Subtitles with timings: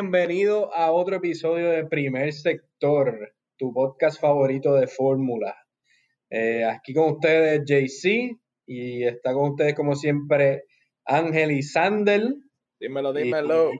[0.00, 5.54] bienvenido a otro episodio de Primer Sector, tu podcast favorito de fórmula.
[6.30, 8.34] Eh, aquí con ustedes JC
[8.66, 10.64] y está con ustedes como siempre
[11.04, 12.42] Ángel y Sandel.
[12.80, 13.72] Dímelo, dímelo.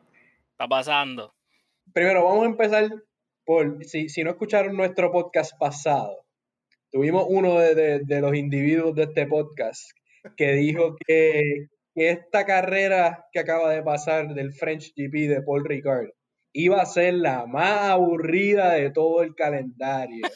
[0.51, 1.33] está pasando?
[1.95, 2.91] Primero, vamos a empezar
[3.47, 6.27] por, si, no escucharon nuestro podcast pasado,
[6.91, 9.93] tuvimos uno de, los individuos de este podcast
[10.37, 16.11] que dijo que, esta carrera que acaba de pasar del French GP de Paul Ricard
[16.53, 20.27] iba a ser la más aburrida de todo el calendario.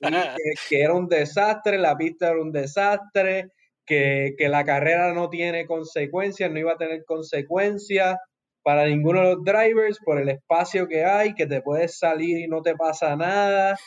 [0.68, 3.50] que, era un desastre, la pista era un desastre,
[3.86, 8.16] que, que, la carrera no tiene consecuencias, no iba a tener consecuencias,
[8.64, 12.48] para ninguno de los drivers por el espacio que hay, que te puedes salir y
[12.48, 13.78] no te pasa nada.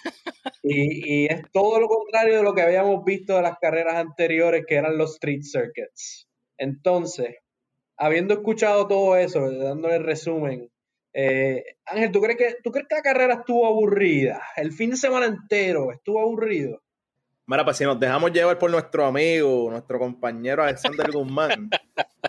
[0.62, 4.76] Y, es todo lo contrario de lo que habíamos visto de las carreras anteriores, que
[4.76, 6.27] eran los street circuits.
[6.58, 7.36] Entonces,
[7.98, 10.70] habiendo escuchado todo eso, dándole el resumen,
[11.14, 14.42] eh, Ángel, ¿tú crees, que, ¿tú crees que la carrera estuvo aburrida?
[14.56, 16.82] El fin de semana entero estuvo aburrido.
[17.48, 21.70] Mira, pues si nos dejamos llevar por nuestro amigo, nuestro compañero Alexander Guzmán,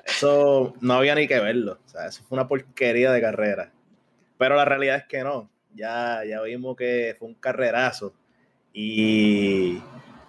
[0.07, 1.81] eso no había ni que verlo.
[1.85, 3.73] O sea, eso fue una porquería de carrera.
[4.39, 5.51] Pero la realidad es que no.
[5.75, 8.15] Ya, ya vimos que fue un carrerazo.
[8.73, 9.83] Y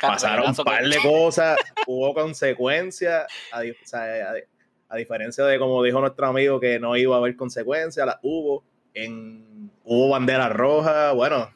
[0.07, 3.27] pasaron un par de cosas, hubo consecuencias.
[3.51, 8.63] A, diferencia de como dijo nuestro amigo que no iba a haber consecuencias, las hubo.
[8.93, 11.11] En, hubo bandera roja.
[11.11, 11.49] Bueno,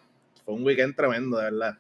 [0.45, 1.77] fue un weekend tremendo, de verdad.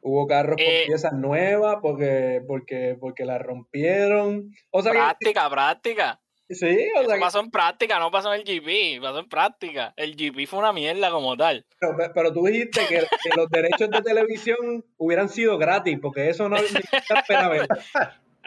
[0.00, 4.54] Hubo carros con eh, piezas nuevas porque, porque, porque las rompieron.
[4.70, 6.20] O sea, práctica, práctica.
[6.48, 7.18] Sí, o sea.
[7.18, 9.92] Pasó en práctica, no pasó en el GP, pasó en práctica.
[9.96, 11.66] El GP fue una mierda como tal.
[11.80, 16.56] Pero, pero tú dijiste que, los derechos de televisión hubieran sido gratis, porque eso no
[16.56, 17.68] espera ver.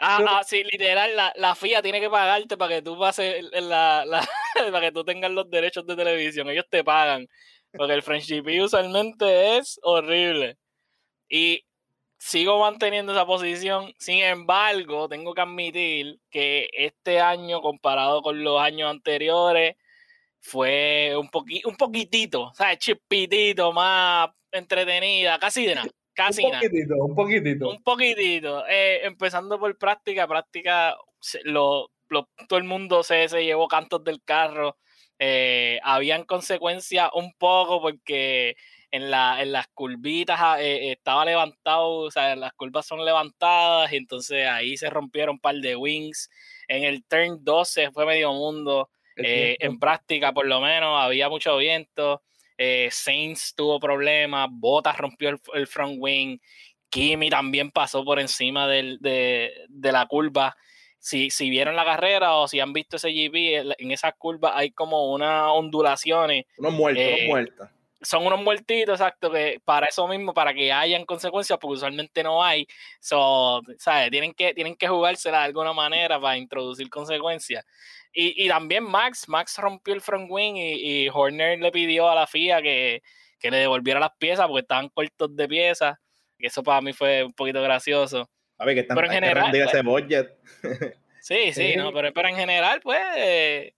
[0.02, 4.06] Ah, ah, sí, literal, la, la, FIA tiene que pagarte para que tú pases la,
[4.06, 4.26] la,
[4.72, 6.48] para que tú tengas los derechos de televisión.
[6.48, 7.28] Ellos te pagan.
[7.70, 10.56] Porque el French GP usualmente es horrible.
[11.28, 11.66] Y
[12.20, 13.94] sigo manteniendo esa posición.
[13.98, 19.76] Sin embargo, tengo que admitir que este año, comparado con los años anteriores,
[20.38, 21.30] fue un,
[21.64, 22.78] un poquitito, ¿sabes?
[22.78, 25.88] Chipitito, más entretenida, casi de nada.
[26.12, 27.70] Casi un poquitito, un poquitito.
[27.70, 28.66] Un poquitito.
[28.68, 30.94] Eh, empezando por práctica, práctica,
[31.44, 31.88] lo,
[32.46, 34.76] todo el mundo se, se llevó cantos del carro.
[35.18, 38.56] Eh, habían consecuencias un poco porque
[38.90, 43.92] en, la, en las curvitas ah, eh, estaba levantado, o sea, las curvas son levantadas
[43.92, 46.30] y entonces ahí se rompieron un par de wings.
[46.66, 48.90] En el turn 12 fue medio mundo.
[49.16, 52.22] Eh, en práctica, por lo menos, había mucho viento.
[52.56, 54.48] Eh, Saints tuvo problemas.
[54.50, 56.38] Bottas rompió el, front wing.
[56.88, 60.56] Kimi también pasó por encima del, de, de, la curva.
[60.98, 64.70] Si, si, vieron la carrera o si han visto ese GP, en esas curvas hay
[64.70, 66.46] como unas ondulaciones.
[66.56, 67.68] Unos muertos, unos muertos
[68.02, 72.42] son unos muertitos, exacto, que para eso mismo, para que hayan consecuencias, porque usualmente no
[72.42, 72.66] hay.
[72.98, 74.10] So, ¿sabes?
[74.10, 77.64] Tienen que, tienen que jugársela de alguna manera para introducir consecuencias.
[78.12, 82.26] Y, y también Max, Max rompió el front wing y, Horner le pidió a la
[82.26, 83.02] FIA que,
[83.38, 85.96] que, le devolviera las piezas porque estaban cortos de piezas.
[86.38, 88.28] Y eso para mí fue un poquito gracioso.
[88.58, 89.54] A ver, que están, pero en general.
[89.54, 90.38] ese pues budget.
[91.20, 93.72] Sí, sí, no, pero, pero en general, pues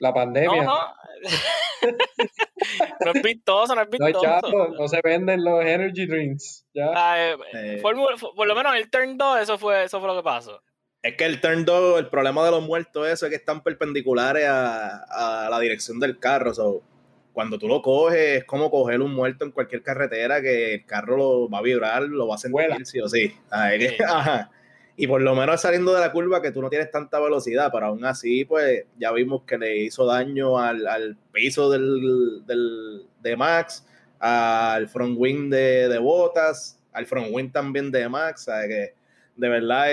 [0.00, 0.62] la pandemia.
[0.62, 0.94] No, no.
[3.04, 4.40] no es vistoso, no es vistoso.
[4.52, 6.66] No, no se venden los energy drinks.
[6.74, 7.32] ¿ya?
[7.32, 10.62] Eh, por, lo menos el turn 2, eso fue, eso fue lo que pasó.
[11.02, 14.46] Es que el turn 2, el problema de los muertos, eso es que están perpendiculares
[14.46, 16.52] a, a la dirección del carro.
[16.54, 16.82] So,
[17.38, 21.16] cuando tú lo coges, es como coger un muerto en cualquier carretera que el carro
[21.16, 23.32] lo va a vibrar, lo va a sentir, sí o sí.
[23.50, 24.50] Ajá.
[25.00, 27.86] Y por lo menos saliendo de la curva que tú no tienes tanta velocidad, pero
[27.86, 32.44] aún así, pues ya vimos que le hizo daño al, piso del,
[33.20, 33.86] de Max,
[34.18, 38.46] al front wing de, de Botas, al front wing también de Max.
[38.46, 38.66] ¿sabes?
[38.66, 38.94] Que
[39.36, 39.84] de verdad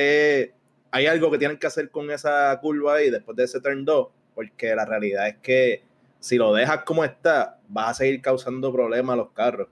[0.90, 4.07] hay algo que tienen que hacer con esa curva ahí después de ese turn 2,
[4.34, 5.84] porque la realidad es que
[6.19, 9.68] si lo dejas como está, vas a seguir causando problemas a los carros.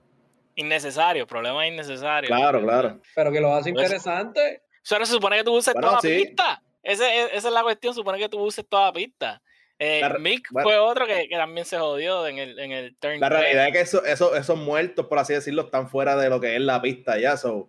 [0.54, 2.28] Innecesario, problema innecesario.
[2.28, 3.00] Claro, claro.
[3.16, 4.62] Pero que lo hace pues interesante.
[4.84, 6.62] Sea, no se supone que tú uses toda la pista.
[6.82, 9.42] esa es la cuestión, supone que tú uses toda la pista.
[9.78, 13.18] Eh, Mick fue otro que, que, también se jodió en el, en el turn.
[13.18, 16.40] La realidad es que eso, eso, esos muertos, por así decirlo, están fuera de lo
[16.40, 17.36] que es la pista ya.
[17.36, 17.68] So,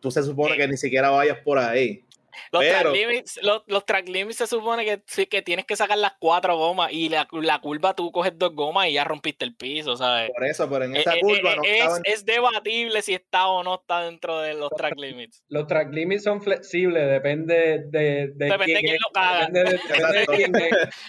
[0.00, 2.04] tú se supone que ni siquiera vayas por ahí.
[2.50, 6.14] Los, track limits, los, track limits se supone que, sí, que tienes que sacar las
[6.18, 9.96] cuatro gomas y la, la, curva tú coges dos gomas y ya rompiste el piso,
[9.96, 10.30] ¿sabes?
[10.34, 13.48] Por eso, pero en eh, esa eh, curva eh, no es, es, debatible si está
[13.48, 15.42] o no está dentro de los track limits.
[15.48, 19.46] Los track limits son flexibles, depende de, de depende quién, de quién lo caga.
[19.46, 20.52] Depende de, quién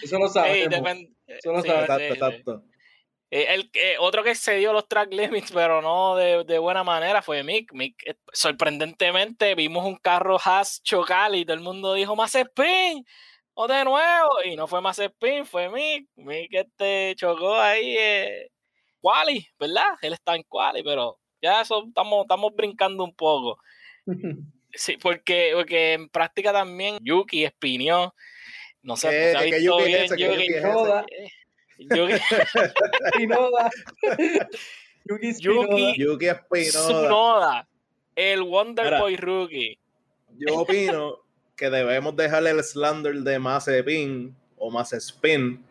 [0.02, 0.80] Eso lo sabemos.
[1.26, 1.82] eso lo sabemos.
[1.82, 2.64] Exacto, exacto.
[3.34, 6.84] Eh, el, eh, otro que se dio los track limits, pero no de, de, buena
[6.84, 7.72] manera, fue Mick.
[7.72, 8.00] Mick.
[8.06, 13.04] Eh, sorprendentemente, vimos un carro Haas chocar y todo el mundo dijo, más spin,
[13.54, 14.30] o de nuevo.
[14.44, 16.08] Y no fue más spin, fue Mick.
[16.14, 18.52] Mick este chocó ahí, eh,
[19.00, 19.94] Quali, ¿verdad?
[20.02, 23.58] Él está en Quali, pero ya eso estamos, estamos brincando un poco.
[24.76, 28.12] Sí, porque, porque en práctica también Yuki espinió.
[28.82, 30.08] No sé, ¿Qué, se ha visto Yuki bien?
[30.08, 31.43] ¿Qué Yuki.
[31.78, 32.22] Yuki es
[33.18, 33.70] Shinoda.
[34.06, 34.50] Yuki, Spinoda.
[35.04, 35.78] Yuki Spinoda.
[35.78, 36.70] Yuki Yuki Espinoda.
[36.70, 37.68] Tsunoda,
[38.16, 39.00] el Wonder Mira.
[39.00, 39.78] Boy Rookie.
[40.38, 41.18] Yo opino
[41.56, 45.64] que debemos dejarle el slander de Mazepin o Mazespin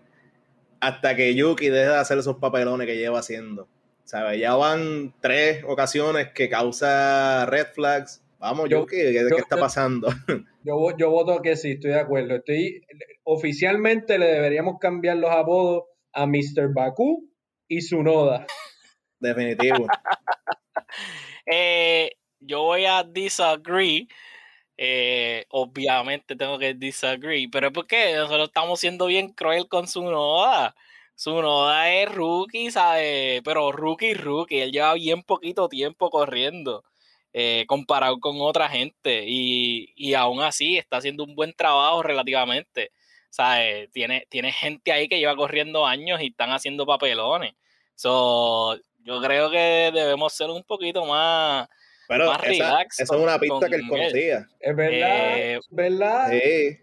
[0.79, 3.67] hasta que Yuki deje de hacer esos papelones que lleva haciendo.
[4.05, 4.39] ¿Sabes?
[4.39, 8.21] Ya van tres ocasiones que causa red flags.
[8.37, 10.09] Vamos, Yo- Yuki, ¿qué, yo- qué está pasando?
[10.65, 12.35] Yo, yo voto que sí, estoy de acuerdo.
[12.35, 12.85] Estoy,
[13.25, 16.73] oficialmente le deberíamos cambiar los apodos a Mr.
[16.73, 17.29] Baku
[17.67, 18.45] y Tsunoda.
[19.19, 19.87] Definitivo.
[21.45, 24.07] Eh, yo voy a disagree.
[24.77, 30.03] eh, obviamente tengo que disagree, pero es porque nosotros estamos siendo bien cruel con su
[30.03, 30.75] noda.
[31.15, 33.41] Su noda es rookie, ¿sabes?
[33.43, 34.59] Pero rookie, rookie.
[34.61, 36.83] Él lleva bien poquito tiempo corriendo
[37.33, 42.91] eh, comparado con otra gente y, y aún así está haciendo un buen trabajo relativamente.
[43.33, 43.89] ¿Sabes?
[43.91, 47.55] Tiene, tiene gente ahí que lleva corriendo años y están haciendo papelones.
[47.95, 51.67] So, yo creo que debemos ser un poquito más.
[52.07, 54.09] Pero Más esa, relax esa es una pista que él con él.
[54.11, 54.47] conocía.
[54.59, 56.77] Es verdad, Eh, es verdad, Sí.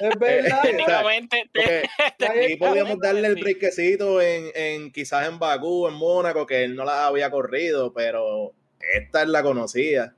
[0.00, 0.62] es verdad.
[0.62, 1.88] Técnicamente, Porque
[2.26, 6.74] Ahí aquí podíamos darle el breakcito en, en quizás en Bakú, en Mónaco, que él
[6.74, 8.52] no la había corrido, pero
[8.94, 10.12] esta él la conocía.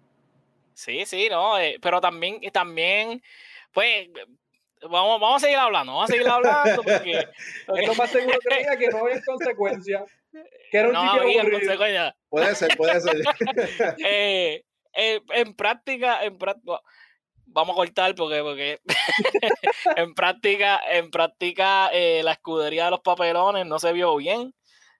[0.73, 3.23] Sí, sí, no, eh, pero también, y también,
[3.73, 4.08] pues,
[4.82, 7.25] vamos, vamos a seguir hablando, vamos a seguir hablando porque,
[7.76, 10.02] Es lo más seguro que que no había consecuencias.
[10.70, 11.61] Que era un no había aburrido.
[11.61, 12.14] consecuencias.
[12.28, 13.17] Puede ser, puede ser.
[14.05, 14.62] Eh,
[14.94, 16.81] eh, en práctica, en práctica,
[17.46, 18.81] vamos a cortar porque, porque
[19.96, 24.55] en práctica, en práctica, eh, la escudería de los papelones no se vio bien.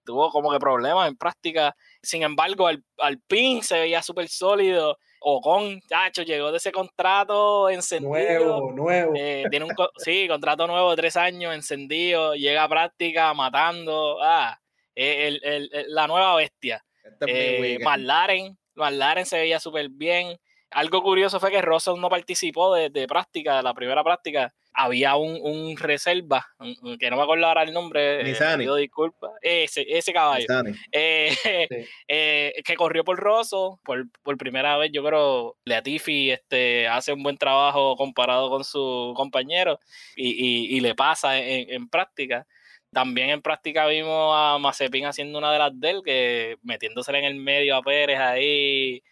[0.05, 1.75] Tuvo como que problemas en práctica.
[2.02, 4.99] Sin embargo, al, al pin se veía súper sólido.
[5.28, 8.11] Ocon, chacho, llegó de ese contrato encendido.
[8.12, 9.12] Nuevo, nuevo.
[9.17, 14.19] Eh, tiene un sí, contrato nuevo de tres años, encendido, llega a práctica, matando.
[14.23, 14.56] Ah,
[14.94, 16.84] eh, el- el- el- la nueva bestia.
[17.02, 17.78] Este Eh.
[17.81, 20.38] McLaren, McLaren se veía súper bien.
[20.70, 24.55] Algo curioso fue que Russell no participó de, de práctica, de la primera práctica.
[24.78, 29.31] Había un, un reserva, un- que no me acuerdo ahora el nombre, eh, pido disculpas.
[29.40, 30.44] Ese, ese caballo.
[30.93, 31.31] Eh,
[31.70, 31.87] Sí.
[32.08, 34.90] eh, que corrió por Rosso por, por primera vez.
[34.93, 39.81] Yo creo Latifi este, hace un buen trabajo comparado con su compañero
[40.14, 42.46] y, y- y le pasa en, en práctica.
[42.93, 47.25] También en práctica vimos a Mazepin haciendo una de las de él, que metiéndosele en
[47.25, 49.02] el medio a Pérez ahí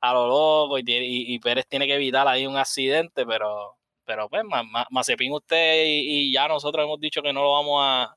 [0.00, 3.76] a lo loco y- y Pérez tiene que evitar ahí un accidente, pero,
[4.08, 7.52] pero pues Ma- Ma- Mazepin usted y, y ya nosotros hemos dicho que no lo
[7.52, 8.16] vamos a,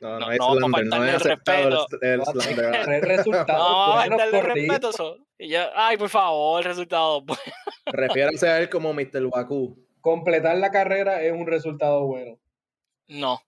[0.00, 1.86] No, no, No- es no vamos a faltarle es el respeto.
[2.02, 2.20] el,
[2.92, 4.90] el resultados no, vamos a buenos faltarle por respeto.
[4.90, 5.16] eso.
[5.38, 7.22] Y yo, ay, por favor, el resultado.
[7.22, 7.42] bueno.
[7.86, 9.28] Refiéranse a él como Mr.
[9.34, 9.76] Bakú.
[10.00, 12.38] Completar la carrera es un resultado bueno.
[13.08, 13.40] No.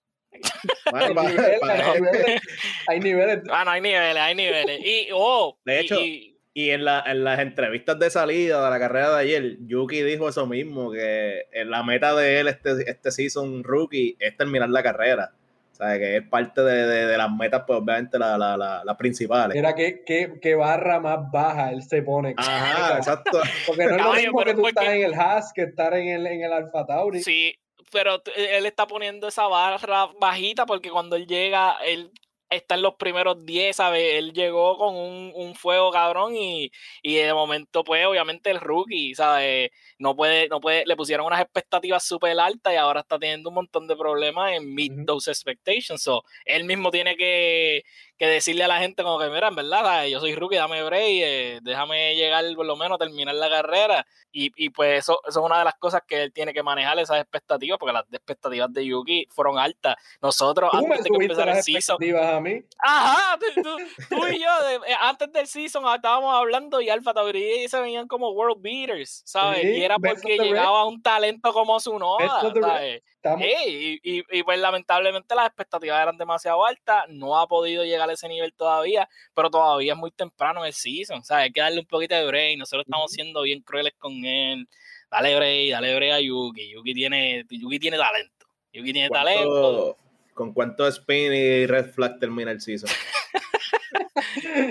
[0.93, 2.41] Hay niveles, hay niveles,
[2.87, 3.39] hay niveles.
[3.49, 4.79] Ah, no, hay niveles, hay niveles.
[4.85, 8.69] Y, oh, De y- hecho, y- Y en, la, en las entrevistas de salida de
[8.69, 13.11] la carrera de ayer, Yuki dijo eso mismo, que la meta de él este, este
[13.11, 15.33] season rookie es terminar la carrera.
[15.73, 18.81] O sea, que es parte de, de- de las metas, pues obviamente la- la- la-
[18.85, 19.53] las principales.
[19.53, 22.33] Mira qué, qué, qué barra más baja él se pone.
[22.37, 23.41] Ajá, exacto.
[23.67, 26.07] Porque no es lo mismo que tú porque- estás en el Haas que estar en
[26.07, 27.21] el, en el Alfa Tauri.
[27.21, 27.53] sí,
[27.91, 32.09] pero él está poniendo esa barra bajita porque cuando él llega, él
[32.49, 34.13] está en los primeros 10, ¿sabes?
[34.15, 36.71] Él llegó con un, un fuego cabrón y,
[37.01, 39.71] y de momento, pues, obviamente el rookie, ¿sabes?
[39.97, 43.55] No puede, no puede, le pusieron unas expectativas súper altas y ahora está teniendo un
[43.55, 45.05] montón de problemas en meet Ujú.
[45.05, 46.01] those expectations.
[46.01, 47.83] So, él mismo tiene que,
[48.17, 50.11] que decirle a la gente como que, mira, en verdad, ¿sabes?
[50.11, 54.05] yo soy rookie, dame break, eh, déjame llegar por lo menos a terminar la carrera.
[54.31, 56.99] Y, y pues eso, eso es una de las cosas que él tiene que manejar,
[56.99, 59.95] esas expectativas, porque las expectativas de Yuki fueron altas.
[60.21, 62.61] Nosotros, Tú me antes de que empezara el season, a mí.
[62.79, 63.77] Ajá, tú, tú-
[64.09, 67.79] tú y yo, de- eh, antes del season ah, estábamos hablando y Alfa Tauri se
[67.79, 69.61] venían como world beaters, ¿sabes?
[69.61, 72.25] Sí, y era porque llegaba un talento como su noda.
[72.61, 73.03] ¿sabes?
[73.39, 78.09] Sí, y, y- y, pues lamentablemente las expectativas eran demasiado altas, no ha podido llegar
[78.09, 81.45] a ese nivel todavía, pero todavía es muy temprano en el season, ¿sabes?
[81.45, 84.67] Hay que darle un poquito de break, nosotros estamos siendo bien crueles con él,
[85.09, 89.49] dale break, dale break a Yuki, Yuki tiene, Yuki tiene talento, Yuki tiene talento.
[89.49, 89.97] ¿Cuánto,
[90.33, 92.89] ¿Con cuánto spin y red flag termina el season?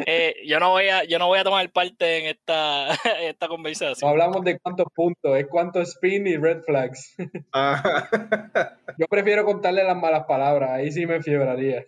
[0.06, 2.88] Eh, yo no voy a yo no voy a tomar parte en esta,
[3.22, 3.98] esta conversación.
[4.02, 7.14] No hablamos de cuántos puntos, es cuántos spin y red flags.
[7.52, 8.08] Ah.
[8.98, 11.84] Yo prefiero contarle las malas palabras, ahí sí me fiebraría.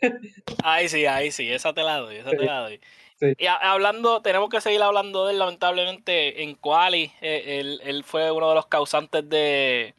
[0.64, 2.80] Ahí sí, ahí sí, esa te la doy, esa te Sí, la doy.
[3.20, 3.32] sí.
[3.38, 8.30] Y hablando, tenemos que seguir hablando de él, lamentablemente, en Quali, eh, él, él fue
[8.32, 9.94] uno de los causantes de,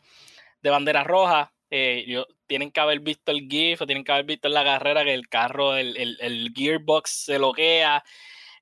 [0.61, 1.51] de bandera roja.
[1.69, 4.63] Eh, yo- tienen que haber visto el GIF o tienen que haber visto en la
[4.63, 8.03] carrera que el carro, el, el, el gearbox se bloquea,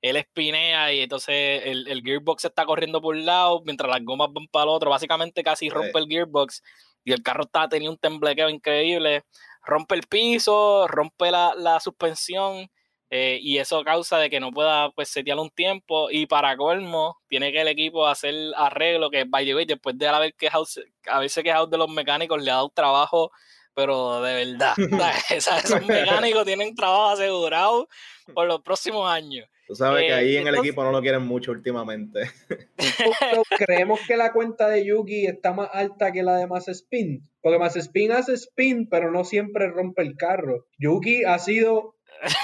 [0.02, 4.32] él espinea y entonces el, el gearbox está corriendo por un lado mientras las gomas
[4.32, 4.90] van para el otro.
[4.90, 6.62] Básicamente casi rompe el gearbox
[7.04, 9.22] y el carro está tenía un temblequeo increíble.
[9.64, 12.68] Rompe el piso, rompe la, la suspensión
[13.10, 17.18] eh, y eso causa de que no pueda pues setear un tiempo y para colmo
[17.28, 20.64] tiene que el equipo hacer arreglo que by the way después de haber quejado
[21.06, 23.30] haberse quejado de los mecánicos le ha dado trabajo
[23.74, 24.74] pero de verdad
[25.36, 27.88] o sea, esos mecánicos tienen trabajo asegurado
[28.34, 31.26] por los próximos años Tú sabes que Eh, ahí en el equipo no lo quieren
[31.26, 32.30] mucho últimamente.
[33.58, 37.28] Creemos que la cuenta de Yugi está más alta que la de Mass Spin.
[37.40, 40.66] Porque Mass Spin hace spin, pero no siempre rompe el carro.
[40.78, 41.95] Yugi ha sido.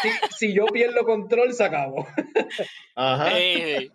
[0.02, 2.06] Si, si yo pierdo control, se acabó.
[2.94, 3.38] Ajá.
[3.38, 3.90] Eh,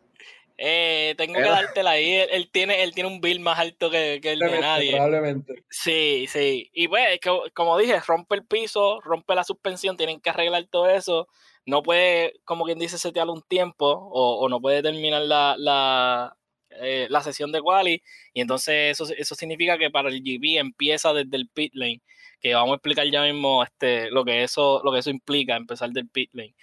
[0.60, 4.20] eh, tengo que dártela ahí él, él tiene él tiene un bill más alto que,
[4.24, 5.64] que el de nadie Probablemente.
[5.70, 6.70] Sí, sí.
[6.74, 7.20] Y pues,
[7.54, 11.28] como dije, rompe el piso, rompe la suspensión, tienen que arreglar todo eso.
[11.66, 16.38] No puede, como quien dice, setear un tiempo o, o no puede terminar la, la,
[16.72, 18.02] eh, la sesión de quali.
[18.34, 22.02] Y entonces eso, eso significa que para el GP empieza desde el pit lane.
[22.42, 25.90] Que vamos a explicar ya mismo este, lo, que eso, lo que eso implica, empezar
[25.92, 26.54] del pit lane.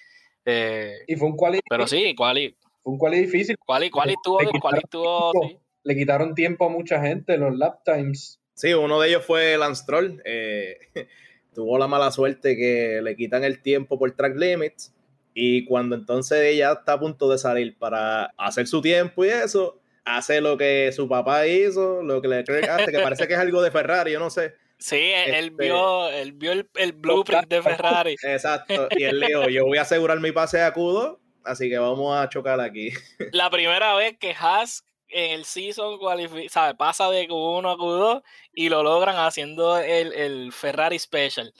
[0.45, 3.57] Eh, Y fue un quali, pero sí, quali, fue un quali difícil.
[3.59, 5.49] quali, quali tuvo, Le quali quitaron tuvo, tiempo.
[5.49, 5.59] sí.
[5.85, 8.41] Le quitaron tiempo a mucha gente los lap times.
[8.55, 10.21] Sí, uno de ellos fue Lance Troll.
[10.25, 10.79] eh,
[11.55, 14.93] tuvo la mala suerte que le quitan el tiempo por track limits.
[15.35, 19.81] Y cuando entonces ella está a punto de salir para hacer su tiempo y eso,
[20.05, 22.39] hace lo que su papá hizo, lo que le
[22.71, 24.55] hace, que parece que es algo de Ferrari, yo no sé.
[24.87, 28.17] Sí, él, él Este- vio, él vio el, el blueprint de Ferrari.
[28.23, 28.87] Exacto.
[28.91, 32.15] Y él le dijo, yo voy a asegurar mi pase a Q2, así que vamos
[32.15, 32.91] a chocar aquí.
[33.33, 35.99] la primera vez que Haas en el season
[36.51, 38.23] sabe, pasa de Q1 a Q2
[38.53, 41.51] y lo logran haciendo el, el Ferrari Special.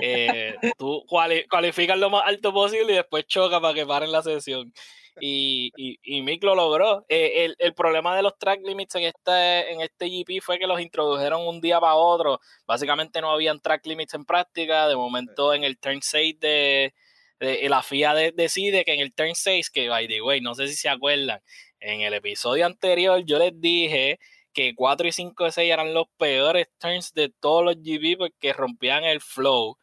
[0.00, 4.22] Eh, tú cuali- cualificas lo más alto posible y después choca para que paren la
[4.22, 4.72] sesión.
[5.20, 7.04] Y, y, y Mick lo logró.
[7.08, 10.66] Eh, el, el problema de los track limits en este, en este GP fue que
[10.66, 12.40] los introdujeron un día para otro.
[12.66, 14.88] Básicamente no habían track limits en práctica.
[14.88, 16.94] De momento en el turn 6 de,
[17.40, 20.54] de- la FIA de- decide que en el turn 6, que by the way, no
[20.54, 21.40] sé si se acuerdan,
[21.80, 24.18] en el episodio anterior yo les dije
[24.52, 28.52] que 4 y 5 y 6 eran los peores turns de todos los GP porque
[28.52, 29.76] rompían el flow.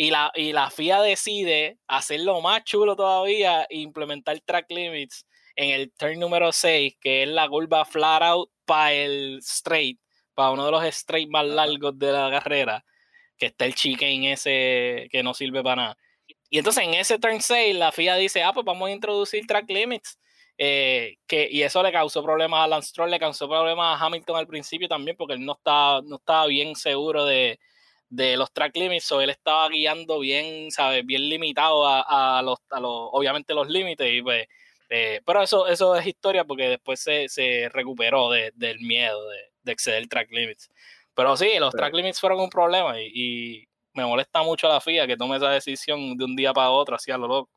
[0.00, 5.26] Y la, y la FIA decide hacerlo más chulo todavía e implementar track limits
[5.56, 9.98] en el turn número 6, que es la curva flat out para el straight,
[10.34, 12.84] para uno de los straight más largos de la carrera,
[13.36, 15.98] que está el chicane ese que no sirve para nada.
[16.48, 19.68] Y entonces en ese turn 6 la FIA dice, ah, pues vamos a introducir track
[19.68, 20.16] limits.
[20.58, 24.36] Eh, que, y eso le causó problemas a Lance Stroll, le causó problemas a Hamilton
[24.36, 27.58] al principio también, porque él no estaba, no estaba bien seguro de,
[28.10, 31.04] de los track limits, o él estaba guiando bien, ¿sabes?
[31.04, 34.46] Bien limitado a, a los, a los, obviamente, los límites, y pues,
[34.88, 39.38] eh, pero eso, eso es historia porque después se, se recuperó de, del miedo de,
[39.62, 40.70] de exceder track limits.
[41.14, 45.06] Pero sí, los track limits fueron un problema y, y me molesta mucho la FIA
[45.06, 47.50] que tome esa decisión de un día para otro, así a lo loco.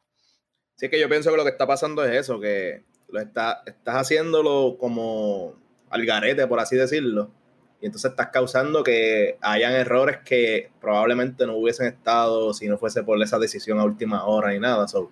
[0.76, 3.96] Así que yo pienso que lo que está pasando es eso, que lo está, estás
[3.96, 5.54] haciéndolo como
[5.90, 7.32] al garete, por así decirlo.
[7.82, 13.04] Y entonces estás causando que hayan errores que probablemente no hubiesen estado si no fuese
[13.04, 14.88] por esa decisión a última hora y nada.
[14.88, 15.10] So,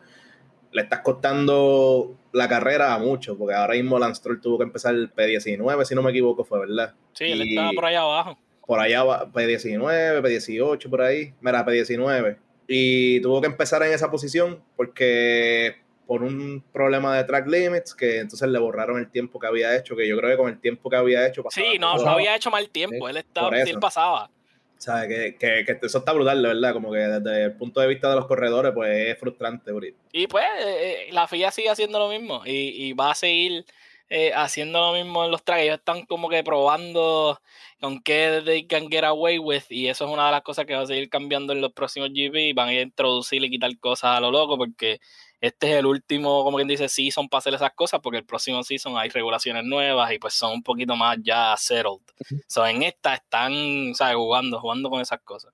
[0.72, 4.94] le estás costando la carrera a muchos, porque ahora mismo Lance Stroll tuvo que empezar
[4.94, 6.94] el P19, si no me equivoco, fue verdad.
[7.14, 8.38] Sí, él Y- estaba por allá abajo.
[8.68, 12.38] por allá va P19, P18, por ahí, mira, P19.
[12.68, 15.78] Y tuvo que empezar en esa posición porque
[16.10, 19.96] por un problema de track limits, que entonces le borraron el tiempo que había hecho,
[19.96, 22.50] que yo creo que con el tiempo que había hecho pasaba Sí, no, había hecho
[22.50, 24.32] mal tiempo, él estaba, él pasaba.
[24.80, 25.08] ¿Sabe?
[25.08, 28.10] Que, que, que eso está brutal, de verdad, como que desde el punto de vista
[28.10, 29.72] de los corredores, pues es frustrante.
[29.72, 29.86] bro.
[30.12, 33.64] Y pues eh, eh, la FIA sigue haciendo lo mismo y, y va a seguir
[34.10, 35.62] eh, haciendo lo mismo en los tracks.
[35.62, 37.40] Ellos están como que probando
[37.80, 40.74] con qué they can get away with y eso es una de las cosas que
[40.74, 44.18] va a seguir cambiando en los próximos GP y van a introducir y quitar cosas
[44.18, 45.00] a lo loco porque
[45.42, 48.62] este es el último, como quien dice, season para hacer esas cosas porque el próximo
[48.64, 52.02] season hay regulaciones nuevas y pues son un poquito más ya settled.
[52.48, 54.16] So, en esta están, ¿sabes?
[54.16, 55.54] Jugando, jugando con esas cosas.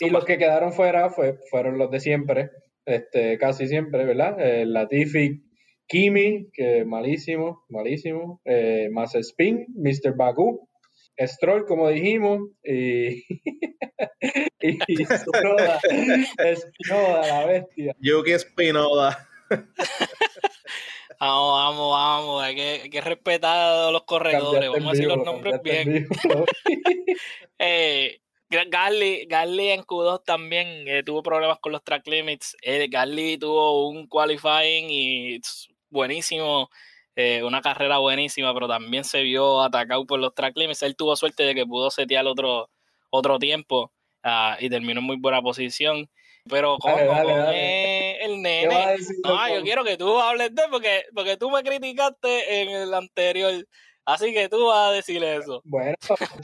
[0.00, 2.50] Y, los que quedaron fuera fue, fueron los de siempre,
[2.84, 4.38] este, casi siempre, ¿verdad?
[4.40, 5.42] Eh, Latifi,
[5.86, 10.14] Kimi, que malísimo, malísimo, eh, más Spin, Mr.
[10.16, 10.67] Baku,
[11.26, 13.24] Stroll, como dijimos, y,
[14.60, 15.80] y Spinoda,
[17.26, 17.96] la bestia.
[18.00, 19.28] Yuki Spinoda.
[21.20, 22.42] Vamos, vamos, vamos.
[22.44, 22.54] Hay
[22.90, 24.70] que, respetar a los corredores.
[24.70, 26.06] Vamos a decir los nombres bien.
[27.58, 32.56] eh, Garly, en Q2 también eh, tuvo problemas con los track limits.
[32.62, 35.40] Eh, Garly tuvo un qualifying y
[35.90, 36.70] buenísimo,
[37.20, 40.84] eh, una carrera buenísima, pero también se vio atacado por los track limits.
[40.84, 42.70] Él tuvo suerte de que pudo setear otro,
[43.10, 43.90] otro tiempo
[44.22, 46.08] ah, y terminó en muy buena posición.
[46.48, 48.96] Pero con, el nene.
[49.24, 53.66] No, yo quiero que tú hables de porque, porque tú me criticaste en el anterior.
[54.04, 55.60] Así que tú vas a decir eso.
[55.64, 55.96] Bueno,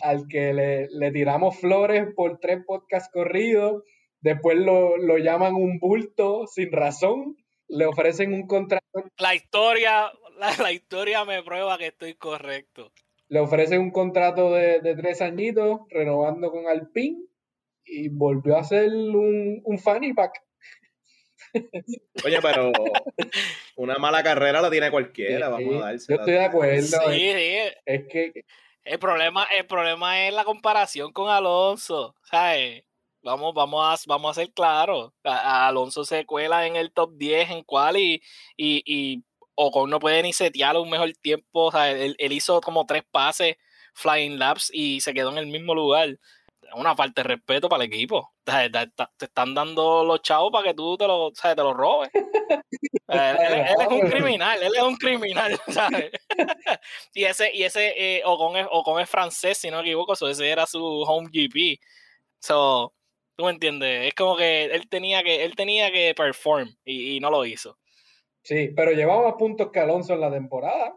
[0.03, 3.85] al que le, le tiramos flores por tres podcasts corridos,
[4.21, 7.37] después lo, lo, llaman un bulto sin razón,
[7.69, 8.85] le ofrecen un contrato.
[9.19, 12.93] La historia, la, la historia me prueba que estoy correcto.
[13.29, 17.25] Le ofrecen un contrato de, de tres añitos, renovando con Alpine
[17.85, 20.43] y volvió a hacer un, un fanny pack.
[22.25, 22.73] Oye, pero
[23.77, 26.13] una mala carrera la tiene cualquiera, vamos a darse.
[26.13, 26.83] Yo estoy de acuerdo.
[26.83, 27.57] Sí, sí.
[27.87, 28.45] Es que
[28.85, 32.85] el problema, el problema es la comparación con Alonso, ¿sabes?
[33.23, 35.13] Vamos, vamos a, vamos a ser claros.
[35.23, 38.23] Alonso se cuela en el top 10 en cual y,
[38.57, 41.67] y, y Ocon no puede ni setear un mejor tiempo.
[41.67, 43.57] O sea, él, él, hizo como tres pases,
[43.95, 46.19] flying laps y se quedó en el mismo lugar
[46.75, 48.33] una falta de respeto para el equipo.
[48.45, 48.71] Te,
[49.21, 52.11] están dando los chavos para que tú te lo, te lo robes.
[53.09, 56.11] él, es un criminal, él es un criminal, ¿sabes?
[57.15, 60.29] y ese, y ese eh, Ocon, es, Ocon es francés, si no me equivoco, so
[60.29, 61.81] ese era su home GP.
[62.41, 62.95] So,
[63.37, 67.21] tú me entiendes, es como que él tenía que, él tenía que perform y, y
[67.21, 67.79] no lo hizo.
[68.45, 70.95] Sí, pero llevaba más puntos que Alonso en la temporada.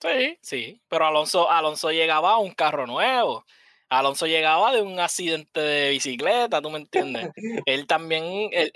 [0.00, 3.44] Sí, sí, pero Alonso, Alonso llegaba a un carro nuevo.
[3.88, 7.30] Alonso llegaba de un accidente de bicicleta, ¿tú me entiendes?
[7.66, 8.70] él también, él,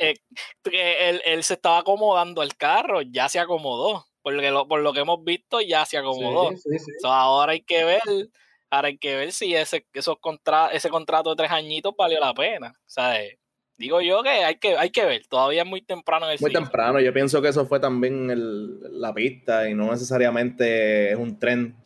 [0.64, 4.06] él, se estaba acomodando al carro, ya se acomodó.
[4.22, 6.50] Porque lo, por lo que hemos visto, ya se acomodó.
[7.04, 8.00] ahora hay que ver,
[8.70, 12.32] ahora hay que ver si ese, esos contra, ese contrato de tres añitos valió la
[12.32, 12.72] pena.
[12.86, 13.38] ¿sabes?
[13.76, 17.12] Digo yo que hay que, hay que ver, todavía es muy temprano Muy temprano, yo
[17.12, 21.76] pienso que eso fue también el, la pista y no necesariamente es un tren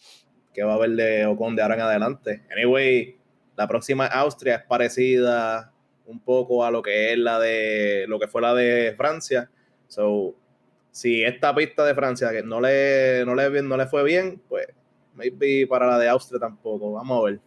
[0.52, 2.42] que va a haber de Ocon de ahora en adelante.
[2.52, 3.16] Anyway,
[3.56, 5.72] la próxima Austria es parecida
[6.06, 9.50] un poco a lo que es la de lo que fue la de Francia.
[9.86, 10.34] So,
[10.90, 14.66] si esta pista de Francia que no le, no le, no le fue bien, pues
[15.14, 16.92] maybe para la de Austria tampoco.
[16.92, 17.40] Vamos a ver.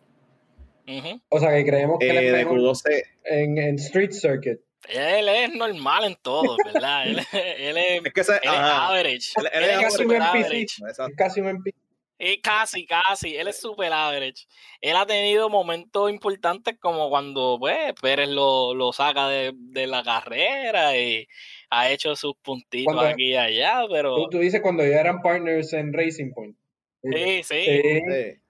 [1.30, 4.60] O sea que creemos que eh, de en, en Street Circuit.
[4.88, 7.08] Él es normal en todo, ¿verdad?
[7.08, 9.32] él, él, es, es, que él es average.
[9.54, 10.54] Él, es, casi un NPC.
[10.88, 11.76] Es casi un NPC.
[12.24, 13.36] Eh, casi, casi.
[13.36, 14.46] Él es super average.
[14.80, 20.04] Él ha tenido momentos importantes como cuando pues, Pérez lo, lo saca de, de, la
[20.04, 21.28] carrera y
[21.72, 24.28] ha hecho sus puntitos aquí y allá, pero...
[24.30, 26.56] Tú, dices cuando ya eran partners en Racing Point.
[27.02, 27.66] Sí, sí.
[27.66, 28.41] sí.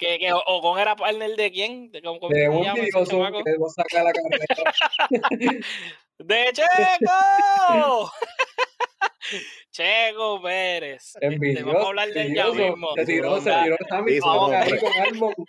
[0.00, 1.92] Que, que Ocon era partner de quién?
[1.92, 4.46] De, ¿cómo, de un vidioso que saca la carrera.
[6.18, 8.10] ¡De Checo!
[9.70, 11.12] Checo Pérez.
[11.20, 12.88] Envidioso, vamos a hablar de ya mismo.
[12.96, 15.34] Se tiró, se tiró ahí con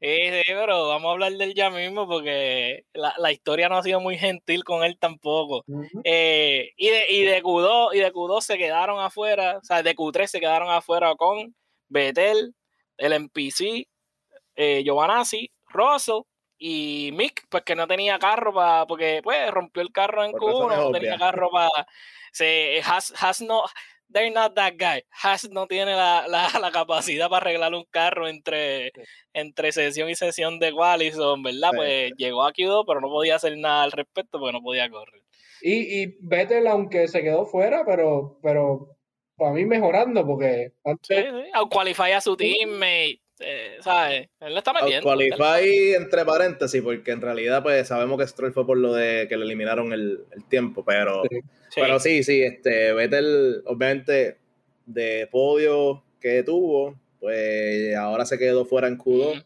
[0.00, 3.82] Sí, sí, pero vamos a hablar del ya mismo porque la, la, historia no ha
[3.82, 5.64] sido muy gentil con él tampoco.
[6.04, 9.94] eh, y, de, y, de Q2, y de Q2 se quedaron afuera, o sea, de
[9.96, 11.54] Q3 se quedaron afuera con
[11.88, 12.54] Betel,
[12.96, 13.88] el NPC,
[14.54, 16.22] eh, Giovanazzi, Russell
[16.58, 20.76] y Mick, pues que no tenía carro para, porque pues rompió el carro en Q1,
[20.76, 21.86] no tenía carro para
[22.36, 23.64] se, Has, Has no,
[24.10, 25.02] they're not that guy.
[25.10, 28.92] Has no tiene la, la, la, capacidad para arreglar un carro entre,
[29.32, 31.70] entre sesión y sesión de Wallison, ¿verdad?
[31.74, 35.22] Pues llegó a Q2, pero no podía hacer nada al respecto porque no podía correr.
[35.62, 38.95] Y, y Vettel, aunque se quedó fuera, pero, pero
[39.36, 41.16] para mí mejorando, porque antes...
[41.16, 41.68] Sí, sí.
[41.70, 44.28] qualify a su teammate eh, ¿sabes?
[44.40, 45.02] Él le está metiendo.
[45.02, 49.36] Qualify entre paréntesis, porque en realidad pues sabemos que Stroll fue por lo de que
[49.36, 51.40] le eliminaron el, tiempo, pero sí.
[51.74, 54.38] pero sí, sí, este, Vettel obviamente
[54.86, 59.44] de podio que tuvo, pues ahora se quedó fuera en Q2,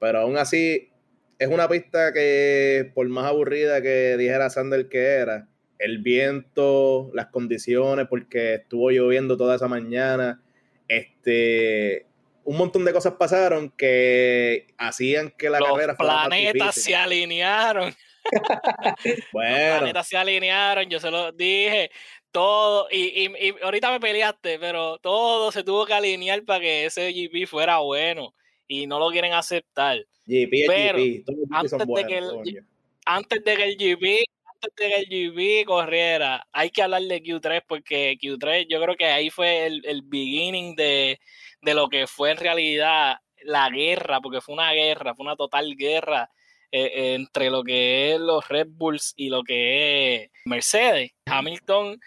[0.00, 0.90] pero aún así
[1.38, 5.46] es una pista que por más aburrida que dijera Sander que era,
[5.78, 10.40] el viento, las condiciones, porque estuvo lloviendo toda esa mañana,
[10.88, 12.06] este
[12.44, 16.96] un montón de cosas pasaron que hacían que la Los carrera fuera más planetas se
[16.96, 17.94] alinearon.
[19.04, 21.90] Los Bueno, planetas se alinearon, yo se lo dije.
[22.32, 26.86] Todo, y, y- y ahorita me peleaste, pero todo se tuvo que alinear para que
[26.86, 28.34] ese GP fuera bueno.
[28.66, 29.98] Y no lo quieren aceptar.
[30.26, 31.24] GP pero GP.
[31.24, 32.64] Todos los antes son de que el-
[33.04, 34.24] antes de que el GP,
[34.60, 38.96] antes de que el GP corriera, hay que hablar de Q3 porque Q3 yo creo
[38.96, 41.20] que ahí fue el, el beginning de,
[41.60, 45.76] de lo que fue en realidad la guerra, porque fue una guerra, fue una total
[45.76, 46.30] guerra
[46.72, 51.12] eh, eh, entre lo que es los Red Bulls y lo que es Mercedes.
[51.26, 51.98] Hamilton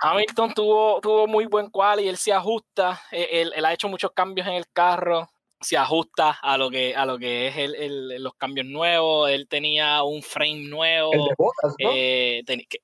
[0.00, 4.12] Hamilton tuvo, tuvo muy buen cual y él se ajusta, eh, él ha hecho muchos
[4.12, 5.28] cambios en el carro,
[5.60, 9.48] se ajusta a lo que, a lo que es el- el- los cambios nuevos, él
[9.48, 11.90] tenía un frame nuevo, El de botas, ¿no?
[11.92, 12.80] eh, ten- que-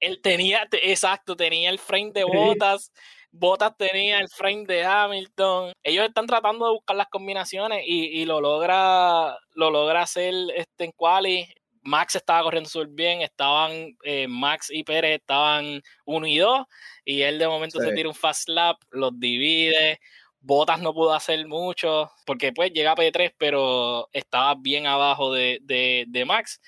[0.00, 2.26] él tenía, te- exacto, tenía el frame de Sí.
[2.32, 2.92] Botas,
[3.36, 5.72] Botas tenía el frame de Hamilton.
[5.82, 10.84] Ellos están tratando de buscar las combinaciones y, y lo logra, lo logra hacer este
[10.84, 11.48] en quali.
[11.82, 16.64] Max estaba corriendo súper bien, estaban eh, Max y Pérez estaban 1 y 2
[17.04, 19.98] y él de momento se tira un fast lap, los divide.
[20.46, 25.58] Botas no pudo hacer mucho porque pues llega a P3 pero estaba bien abajo de,
[25.62, 26.60] de, de Max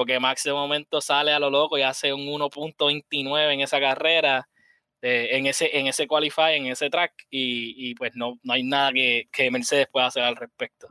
[0.00, 4.48] porque Max de momento sale a lo loco y hace un 1.29 en esa carrera,
[5.02, 8.62] eh, en ese en ese qualify, en ese track, y, y pues no, no hay
[8.62, 10.88] nada que, que Mercedes pueda hacer al respecto.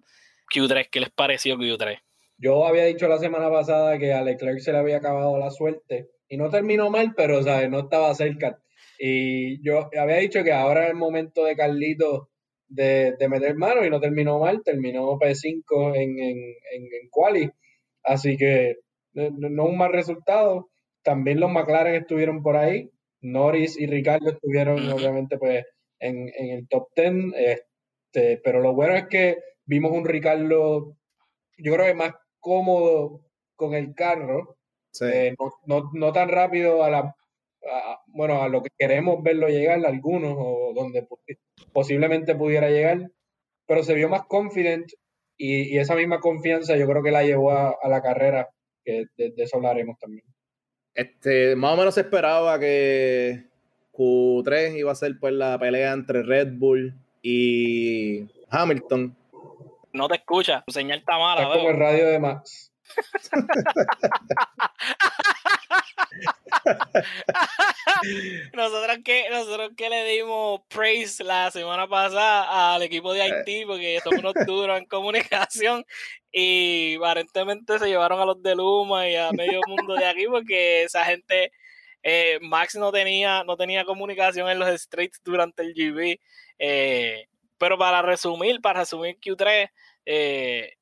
[0.54, 2.00] Q3, ¿qué les pareció Q3?
[2.38, 6.12] Yo había dicho la semana pasada que a Leclerc se le había acabado la suerte
[6.28, 7.68] y no terminó mal, pero ¿sabes?
[7.68, 8.60] no estaba cerca.
[9.00, 12.30] Y yo había dicho que ahora es el momento de Carlito
[12.68, 17.50] de, de meter mano y no terminó mal, terminó P5 en, en, en, en quali.
[18.04, 18.78] Así que
[19.14, 20.70] no, no un mal resultado.
[21.04, 22.90] También los McLaren estuvieron por ahí.
[23.22, 25.66] Norris y Ricardo estuvieron obviamente pues
[26.00, 27.14] en, en el top 10.
[27.36, 30.96] Este, pero lo bueno es que vimos un Ricardo,
[31.58, 33.22] yo creo que más cómodo
[33.56, 34.58] con el carro,
[34.92, 35.06] Sí.
[35.06, 37.16] eh, no, no, no tan rápido a la
[37.72, 41.08] a- bueno a lo que queremos verlo llegar algunos o donde
[41.74, 43.10] posiblemente pudiera llegar
[43.68, 44.92] pero se vio más confident
[45.38, 48.50] y, y esa misma confianza yo creo que la llevó a, a la carrera
[48.84, 50.26] que de, de eso hablaremos también
[50.96, 53.46] Este, más o menos se esperaba que
[53.94, 59.14] Q3 iba a ser pues la pelea entre Red Bull y Hamilton.
[59.92, 61.42] No te escucha, tu señal está mala.
[61.42, 62.72] es como el radio de Max
[68.54, 74.00] nosotros que nosotros que le dimos praise la semana pasada al equipo de Haití porque
[74.04, 75.86] son unos duros en comunicación
[76.32, 80.84] y aparentemente se llevaron a los de Luma y a medio mundo de aquí porque
[80.84, 81.52] esa gente
[82.04, 86.20] eh, Max no tenía no tenía comunicación en los straights durante el GB
[86.58, 87.28] eh,
[87.58, 89.70] pero para resumir para resumir Q3
[90.06, 90.74] eh,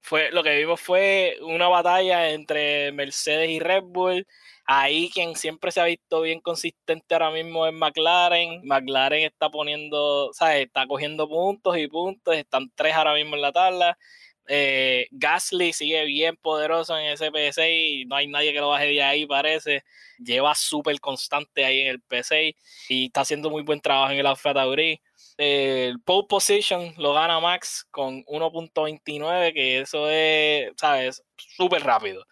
[0.00, 4.26] fue lo que vimos fue una batalla entre Mercedes y Red Bull
[4.72, 8.60] Ahí quien siempre se ha visto bien consistente ahora mismo es McLaren.
[8.62, 10.66] McLaren está poniendo, ¿sabes?
[10.66, 12.36] Está cogiendo puntos y puntos.
[12.36, 13.98] Están tres ahora mismo en la tabla.
[14.46, 18.86] Eh, Gasly sigue bien poderoso en ese P6 y no hay nadie que lo baje
[18.86, 19.82] de ahí, parece.
[20.18, 22.54] Lleva súper constante ahí en el P6
[22.90, 25.00] y está haciendo muy buen trabajo en el Alfa Tauri.
[25.40, 31.22] Eh, el pole position lo gana Max con 1.29, que eso es, ¿sabes?
[31.56, 32.24] Súper rápido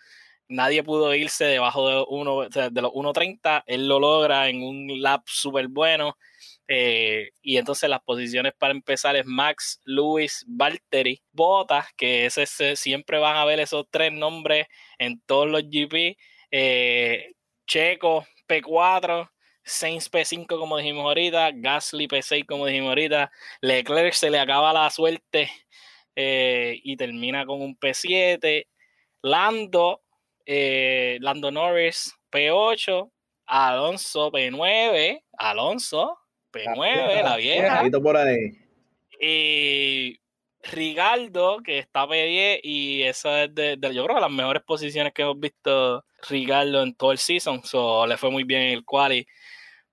[0.49, 3.63] nadie pudo irse debajo de, uno, de los 1.30.
[3.67, 6.17] Él lo logra en un lap súper bueno.
[6.67, 12.77] Eh, y entonces las posiciones para empezar es Max, Lewis, Valtteri, Bottas, que ese, ese-
[12.77, 14.67] siempre van a ver esos tres nombres
[14.99, 16.17] en todos los GP.
[16.51, 17.33] Eh,
[17.67, 19.31] Checo, P4.
[19.69, 24.89] Sainz P5 como dijimos ahorita, Gasly P6 como dijimos ahorita, Leclerc se le acaba la
[24.91, 25.51] suerte
[26.17, 28.67] eh, y termina con un P7,
[29.23, 30.03] Lando
[30.47, 33.11] eh, Lando Norris P8,
[33.47, 36.19] Alonso P9, Alonso
[36.53, 37.69] P9, la vieja,
[38.03, 38.51] por ahí.
[39.21, 40.21] y
[40.63, 45.13] Rigaldo, que está P10, y eso es de, de- yo creo que las mejores posiciones
[45.13, 48.85] que hemos visto Rigaldo en todo el season, so, le fue muy bien en el
[48.85, 49.27] quali.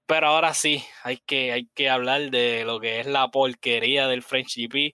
[0.07, 4.21] Pero ahora sí, hay que, hay que hablar de lo que es la porquería del
[4.21, 4.93] French GP.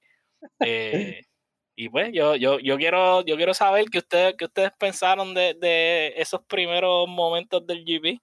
[0.62, 1.22] Eh,
[1.76, 5.56] y pues yo, yo, yo quiero, yo quiero saber qué ustedes, qué ustedes pensaron de,
[5.60, 8.22] de esos primeros momentos del GP.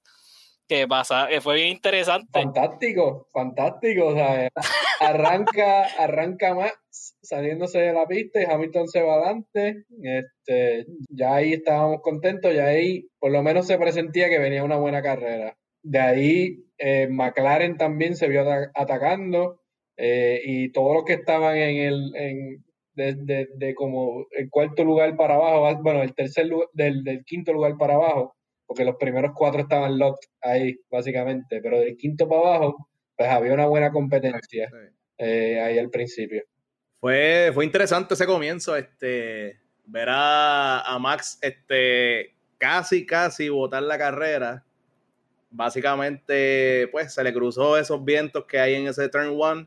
[0.67, 2.41] Que pasa, que fue bien interesante.
[2.43, 4.51] fantástico fantástico o sea,
[5.01, 11.55] arranca arranca Max saliéndose de la pista y Hamilton se va adelante este ya ahí
[11.55, 15.99] estábamos contentos ya ahí por lo menos se presentía que venía una buena carrera de
[15.99, 19.61] ahí eh, McLaren también se vio ata- atacando
[19.97, 22.65] eh, y todos los que estaban en el, en,
[22.95, 27.77] de, como el cuarto lugar para abajo, bueno, el tercer lugar, del, del, quinto lugar
[27.77, 28.37] para abajo,
[28.67, 33.55] porque los primeros cuatro estaban locked ahí, básicamente, pero del quinto para abajo, pues había
[33.55, 34.69] una buena competencia
[35.19, 36.45] eh, ahí al principio.
[37.01, 43.99] Fue, fue interesante ese comienzo, este, ver a, a Max este, casi, casi botar la
[43.99, 44.65] carrera.
[45.51, 49.67] Básicamente, pues se le cruzó esos vientos que hay en ese turn one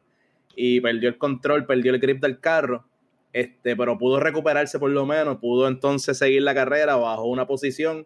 [0.55, 2.85] y perdió el control, perdió el grip del carro.
[3.33, 8.05] Este, pero pudo recuperarse por lo menos, pudo entonces seguir la carrera bajo una posición,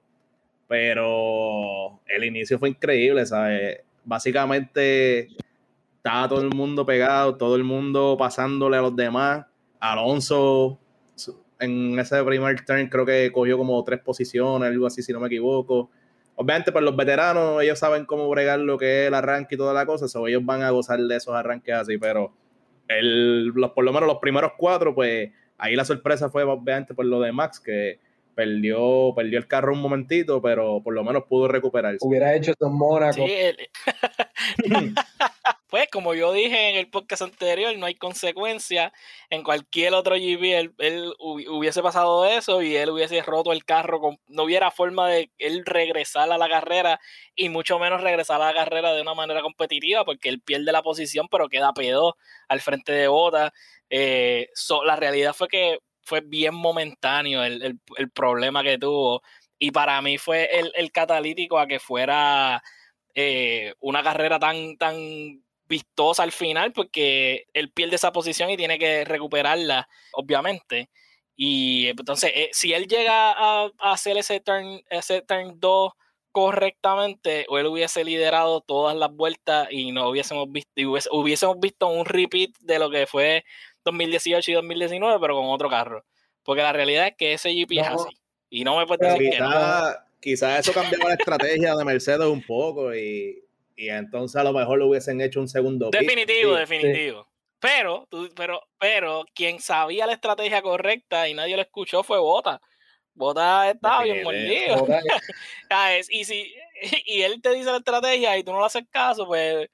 [0.68, 3.80] pero el inicio fue increíble, ¿sabes?
[4.04, 5.30] Básicamente
[5.98, 9.48] estaba todo el mundo pegado, todo el mundo pasándole a los demás.
[9.80, 10.80] Alonso
[11.60, 15.28] en ese primer turn creo que cogió como tres posiciones, algo así, si no me
[15.28, 15.90] equivoco.
[16.36, 19.74] Obviamente, pues los veteranos, ellos saben cómo bregar lo que es el arranque y toda
[19.74, 22.34] la cosa, so ellos van a gozar de esos arranques así, pero
[22.88, 27.06] el, los, por lo menos los primeros cuatro, pues ahí la sorpresa fue obviamente por
[27.06, 28.00] lo de Max, que
[28.36, 32.00] perdió, perdió el carro un momentito, pero por lo menos pudo recuperarse.
[32.02, 33.26] Hubiera hecho eso en Mónaco.
[35.70, 38.94] pues como yo dije en el podcast anterior, no hay consecuencia.
[39.30, 44.00] En cualquier otro GP él, hubiese pasado eso y él hubiese roto el carro.
[44.00, 47.00] Con, no hubiera forma de él regresar a la carrera
[47.36, 50.84] y mucho menos regresar a la carrera de una manera competitiva porque él pierde la
[50.84, 52.18] posición pero queda pedo
[52.48, 53.54] al frente de Bota.
[53.90, 54.50] Eh,
[54.86, 57.80] la realidad fue que fue bien momentáneo el,
[58.14, 59.22] problema que tuvo.
[59.60, 62.62] Y para mí fue el, catalítico a que fuera
[63.16, 68.80] eh, una carrera tan, tan vistosa al final, porque él pierde esa posición y tiene
[68.80, 70.90] que recuperarla, obviamente.
[71.36, 75.92] Y entonces, eh, si él llega a, hacer ese turn, ese turn 2
[76.32, 80.72] correctamente, o él hubiese liderado todas las vueltas y no hubiésemos visto,
[81.12, 83.46] hubiésemos visto un repeat de lo que fue
[83.86, 86.04] 2018 y 2019, pero con otro carro.
[86.44, 88.18] Porque la realidad es que ese GP es así.
[88.50, 89.50] Y no me puedes decir que no.
[90.20, 93.44] Quizás eso cambió la estrategia de Mercedes un poco y,
[93.78, 95.90] entonces a lo mejor lo hubiesen hecho un segundo.
[95.92, 97.28] Definitivo, definitivo.
[97.60, 102.60] Pero, pero, pero quien sabía la estrategia correcta y nadie lo escuchó fue Bota.
[103.14, 104.88] Bota estaba bien mordido.
[106.10, 106.54] y, si,
[107.06, 109.70] y él te dice la estrategia y tú no le haces caso, pues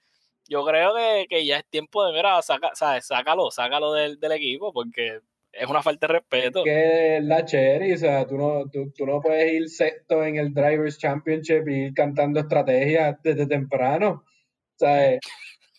[0.51, 0.93] yo creo
[1.29, 3.07] que, ya es tiempo de, mira, saca, ¿sabes?
[3.07, 5.21] sácalo, sácalo del, equipo, porque
[5.53, 6.59] es una falta de respeto.
[6.59, 10.53] Es que la Cherry, o sea, tú no, tú, no puedes ir sexto en el
[10.53, 14.25] Drivers Championship y ir cantando estrategias desde temprano.
[14.25, 15.17] O sea,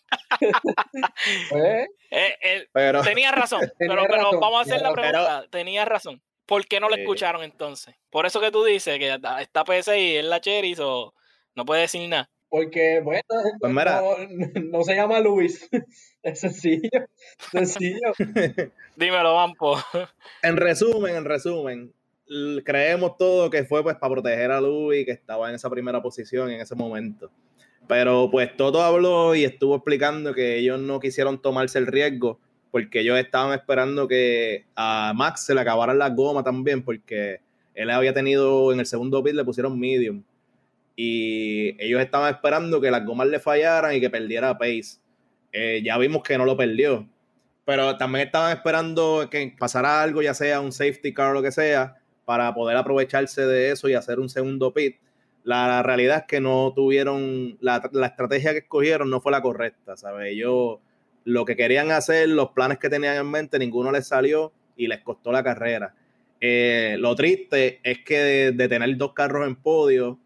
[1.51, 2.67] pues, eh,
[3.03, 5.45] tenía razón, pero, vamos a hacer la pregunta.
[5.51, 6.19] tenía razón.
[6.47, 7.95] ¿Por qué no le escucharon entonces?
[8.09, 11.13] Por eso que tú dices que está PSI, es la Cherry, o
[11.53, 12.32] no puede decir nada.
[12.53, 13.23] Porque, bueno,
[13.59, 13.73] pues
[14.65, 15.67] no, se llama Luis.
[16.21, 16.87] Es sencillo.
[17.51, 18.13] Sencillo.
[18.95, 19.75] Dímelo, Vampo.
[20.43, 21.91] En resumen, en resumen,
[22.63, 26.51] creemos todo que fue pues para proteger a Luis, que estaba en esa primera posición
[26.51, 27.31] en ese momento.
[27.87, 32.39] Pero pues todo habló y estuvo explicando que ellos no quisieron tomarse el riesgo
[32.69, 37.39] porque ellos estaban esperando que a Max se le acabaran las gomas también porque
[37.73, 40.23] él había tenido en el segundo pit le pusieron medium
[40.95, 44.99] y ellos estaban esperando que las gomas le fallaran y que perdiera pace.
[45.51, 47.07] Eh, ya vimos que no lo perdió,
[47.65, 51.51] pero también estaban esperando que pasara algo, ya sea un safety car o lo que
[51.51, 54.97] sea, para poder aprovecharse de eso y hacer un segundo pit.
[55.43, 60.31] La, realidad es que no tuvieron, la, estrategia que escogieron no fue la correcta, ¿sabes?
[60.31, 60.79] Ellos
[61.25, 65.01] lo que querían hacer, los planes que tenían en mente, ninguno les salió y les
[65.01, 65.95] costó la carrera.
[66.39, 70.19] Eh, lo triste es que de, tener dos carros en podio,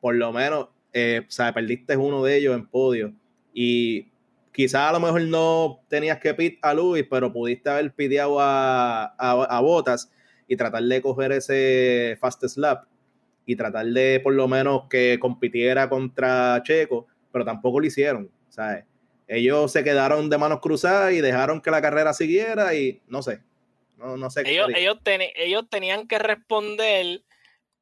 [0.00, 3.12] por lo menos, eh, o sea, perdiste uno de ellos en podio.
[3.52, 4.08] Y
[4.52, 9.14] quizás a lo mejor no tenías que pit a Luis, pero pudiste haber pidiado a,
[9.16, 10.10] a, Botas
[10.48, 12.84] y tratar de coger ese fast slap
[13.46, 18.84] y tratar de por lo menos que compitiera contra Checo, pero tampoco lo hicieron, ¿sabes?
[19.28, 23.40] Ellos se quedaron de manos cruzadas y dejaron que la carrera siguiera y no sé,
[23.96, 24.42] no, no sé.
[24.44, 24.98] Ellos, ellos,
[25.36, 27.22] ellos tenían que responder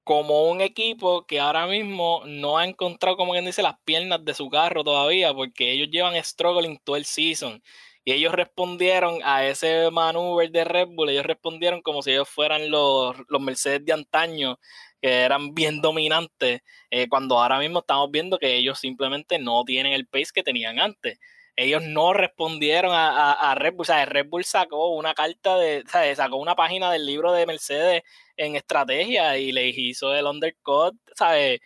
[0.09, 4.33] como un equipo que ahora mismo no ha encontrado, como quien dice, las piernas de
[4.33, 7.62] su carro todavía, porque ellos llevan struggling todo el season.
[8.07, 12.71] Y ellos respondieron a ese maneuver de Red Bull, ellos respondieron como si ellos fueran
[12.71, 14.59] los, los Mercedes de antaño,
[15.03, 19.92] que eran bien dominantes, eh, cuando ahora mismo estamos viendo que ellos simplemente no tienen
[19.92, 21.18] el pace que tenían antes
[21.59, 23.83] ellos no respondieron a, Red Bull.
[23.83, 27.33] O sea, Red Bull sacó una carta de, o sea, sacó una página del libro
[27.33, 28.03] de Mercedes
[28.37, 31.61] en estrategia y le hizo el undercut, ¿sabes?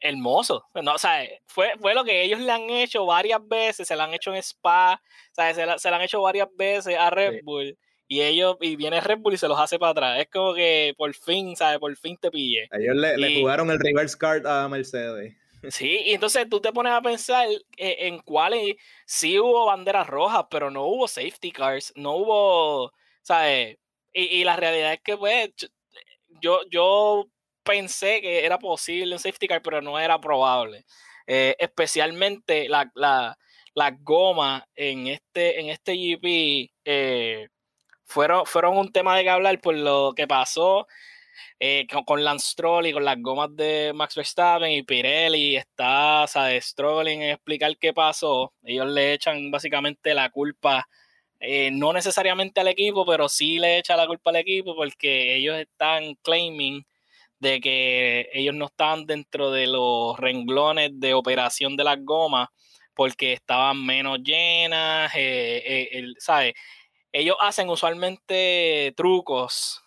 [0.00, 0.64] hermoso.
[0.82, 4.02] No, o sea, fue, fue lo que ellos le han hecho varias veces, se lo
[4.02, 5.56] han hecho en Spa, ¿sabes?
[5.56, 7.76] Se, se lo han hecho varias veces a Red Bull.
[8.08, 10.20] Y ellos, y viene Red Bull y se los hace para atrás.
[10.20, 11.78] Es como que por fin, ¿sabes?
[11.78, 12.68] Por fin te pille.
[12.72, 15.36] Ellos le, jugaron el reverse card a Mercedes.
[15.68, 17.46] Sí, y entonces tú te pones a pensar
[17.76, 22.92] eh, en cuáles sí hubo banderas rojas, pero no hubo safety cars, no hubo,
[23.22, 23.76] ¿sabes?
[24.12, 25.50] Y, y la realidad es que, pues,
[26.28, 27.26] yo, yo
[27.62, 30.86] pensé que era posible un safety car, pero no era probable.
[31.26, 33.36] Eh, especialmente la, la,
[33.74, 37.48] las gomas en este, en este GP eh,
[38.04, 40.86] fueron, fueron un tema de que hablar por lo que pasó
[41.58, 46.60] eh, con, Lance Stroll y con las gomas de Max Verstappen y Pirelli está, o
[46.60, 48.52] Strolling en explicar qué pasó.
[48.62, 50.88] Ellos le echan básicamente la culpa,
[51.72, 56.14] no necesariamente al equipo, pero sí le echan la culpa al equipo porque ellos están
[56.22, 56.84] claiming
[57.40, 62.48] de que ellos no estaban dentro de los renglones de operación de las gomas
[62.94, 66.52] porque estaban menos llenas, eh, eh, ¿sabes?
[67.12, 69.82] Ellos hacen usualmente trucos,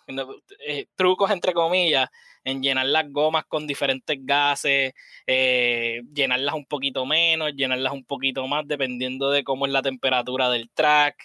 [0.66, 2.08] eh, trucos entre comillas,
[2.44, 4.92] en llenar las gomas con diferentes gases,
[5.26, 10.68] llenarlas un poquito menos, llenarlas un poquito más, dependiendo de cómo es la temperatura del
[10.70, 11.16] track,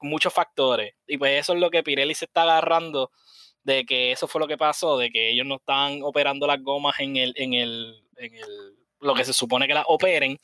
[0.00, 0.94] muchos factores.
[1.06, 3.12] Y pues eso es lo que Pirelli se está agarrando
[3.64, 6.98] de que eso fue lo que pasó, de que ellos no estaban operando las gomas
[6.98, 10.38] en el, en el, en el, lo que se supone que las operen.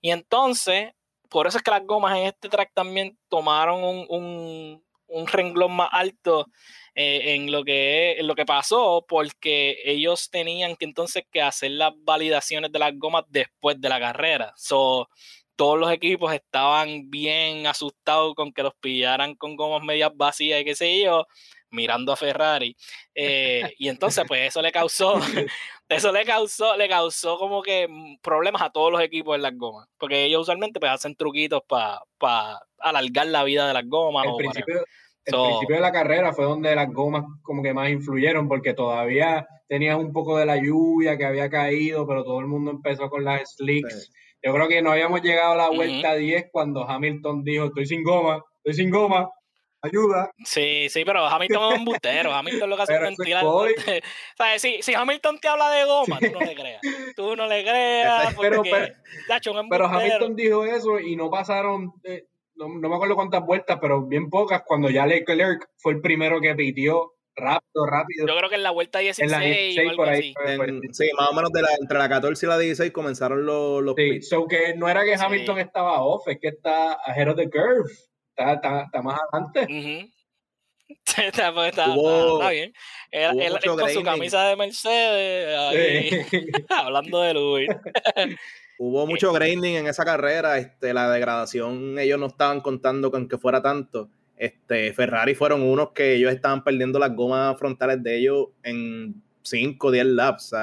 [0.00, 0.92] Y entonces,
[1.28, 5.88] por eso es que las gomas en este track también tomaron un, un, renglón más
[5.92, 6.46] alto
[6.94, 11.72] eh, en, lo que, en lo que pasó, porque ellos tenían que entonces que hacer
[11.72, 14.52] las validaciones de las gomas después de la carrera.
[14.56, 15.08] So,
[15.56, 20.64] todos los equipos estaban bien asustados con que los pillaran con gomas medias vacías y
[20.64, 21.26] qué sé yo
[21.70, 22.76] mirando a Ferrari.
[23.14, 25.14] Eh, y entonces, pues eso le causó,
[25.88, 29.56] eso le causó, le causó como que mm, problemas a todos los equipos en las
[29.56, 29.88] gomas.
[29.98, 34.26] Porque ellos usualmente pues hacen truquitos para alargar la vida de las gomas.
[34.26, 34.84] El, principio,
[35.24, 39.46] el principio de la carrera fue donde las gomas como que más influyeron, porque todavía
[39.68, 43.24] tenías un poco de la lluvia que había caído, pero todo el mundo empezó con
[43.24, 44.10] las slicks.
[44.42, 48.04] Yo creo que no habíamos llegado a la vuelta 10 cuando Hamilton dijo, estoy sin
[48.04, 49.28] goma, estoy sin goma,
[49.82, 50.30] ayuda.
[50.44, 52.32] Sí, sí, pero Hamilton es un bustero.
[52.32, 53.42] Hamilton lo que hace es mentira.
[54.36, 54.62] ¿Sabes?
[54.62, 56.80] Si, si, Hamilton te habla de goma, tú no le creas.
[57.16, 58.34] Tú no le creas.
[58.40, 58.62] pero,
[59.70, 64.30] pero, Hamilton dijo eso y no pasaron, eh, no, me acuerdo cuántas vueltas, pero bien
[64.30, 67.14] pocas, cuando ya Leclerc fue el primero que pitió.
[67.40, 68.26] Rápido, rápido.
[68.26, 70.34] Yo creo que en la vuelta 16, en la 16 por ahí.
[70.90, 73.94] sí, más o menos de la, entre la 14 y la 16 comenzaron los, los
[73.96, 77.48] sí, so que no era que Hamilton estaba off, es que está ahead of the
[77.48, 77.88] curve
[78.38, 79.66] está, más adelante.
[81.06, 82.72] está, está, bien.
[83.10, 86.26] Él, con su camisa de Mercedes,
[86.68, 87.68] hablando de Luis.
[88.78, 90.58] hubo mucho grinding en esa carrera.
[90.58, 94.08] Este, la degradación, ellos no estaban contando con que fuera tanto.
[94.36, 99.86] Este, Ferrari fueron unos que ellos estaban perdiendo las gomas frontales de ellos en 5
[99.86, 100.54] o 10 laps.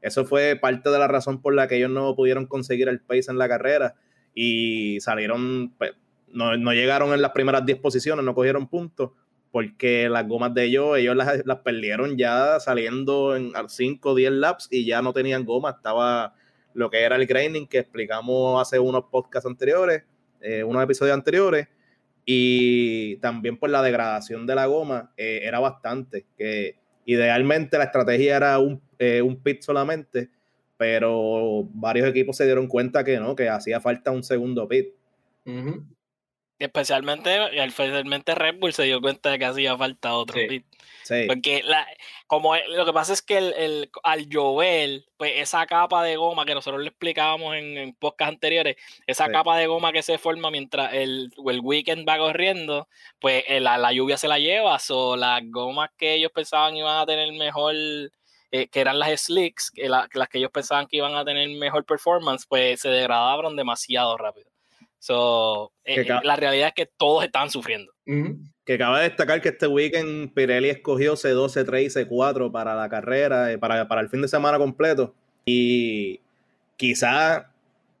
[0.00, 3.30] Eso fue parte de la razón por la que ellos no pudieron conseguir el pace
[3.30, 3.94] en la carrera
[4.34, 5.92] y salieron pues,
[6.32, 9.10] no, llegaron en las primeras 10 posiciones, no cogieron puntos,
[9.50, 14.68] porque las gomas de ellos, ellos las, perdieron ya saliendo en 5 o 10 laps
[14.70, 16.34] y ya no tenían goma, estaba
[16.74, 20.04] lo que era el grinding que explicamos hace unos podcasts anteriores,
[20.40, 21.68] eh, unos episodios anteriores,
[22.24, 28.36] y también por la degradación de la goma eh, era bastante, que idealmente la estrategia
[28.36, 30.28] era un, eh, un pit solamente,
[30.76, 34.88] pero varios equipos se dieron cuenta que no, que hacía falta un segundo pit.
[36.58, 40.66] Especialmente, especialmente Red Bull se dio cuenta de que hacía falta otro pit.
[41.26, 41.86] Porque la,
[42.26, 46.44] como lo que pasa es que el, el, al llover, pues esa capa de goma
[46.44, 50.50] que nosotros le explicábamos en, en podcasts anteriores, esa capa de goma que se forma
[50.50, 52.88] mientras el, el weekend va corriendo,
[53.20, 54.78] pues eh, la, la, lluvia se la lleva.
[54.90, 57.74] O las gomas que ellos pensaban iban a tener mejor,
[58.50, 61.84] eh, que eran las slicks, que las que ellos pensaban que iban a tener mejor
[61.84, 64.50] performance, pues se degradaron demasiado rápido.
[64.98, 67.92] So, eh, eh, la realidad es que todos estaban sufriendo.
[68.64, 73.52] Que cabe destacar que este weekend Pirelli escogió C2, C3 y C4 para la carrera,
[73.52, 75.14] eh, para, para el fin de semana completo.
[75.44, 76.20] Y
[76.76, 77.50] quizá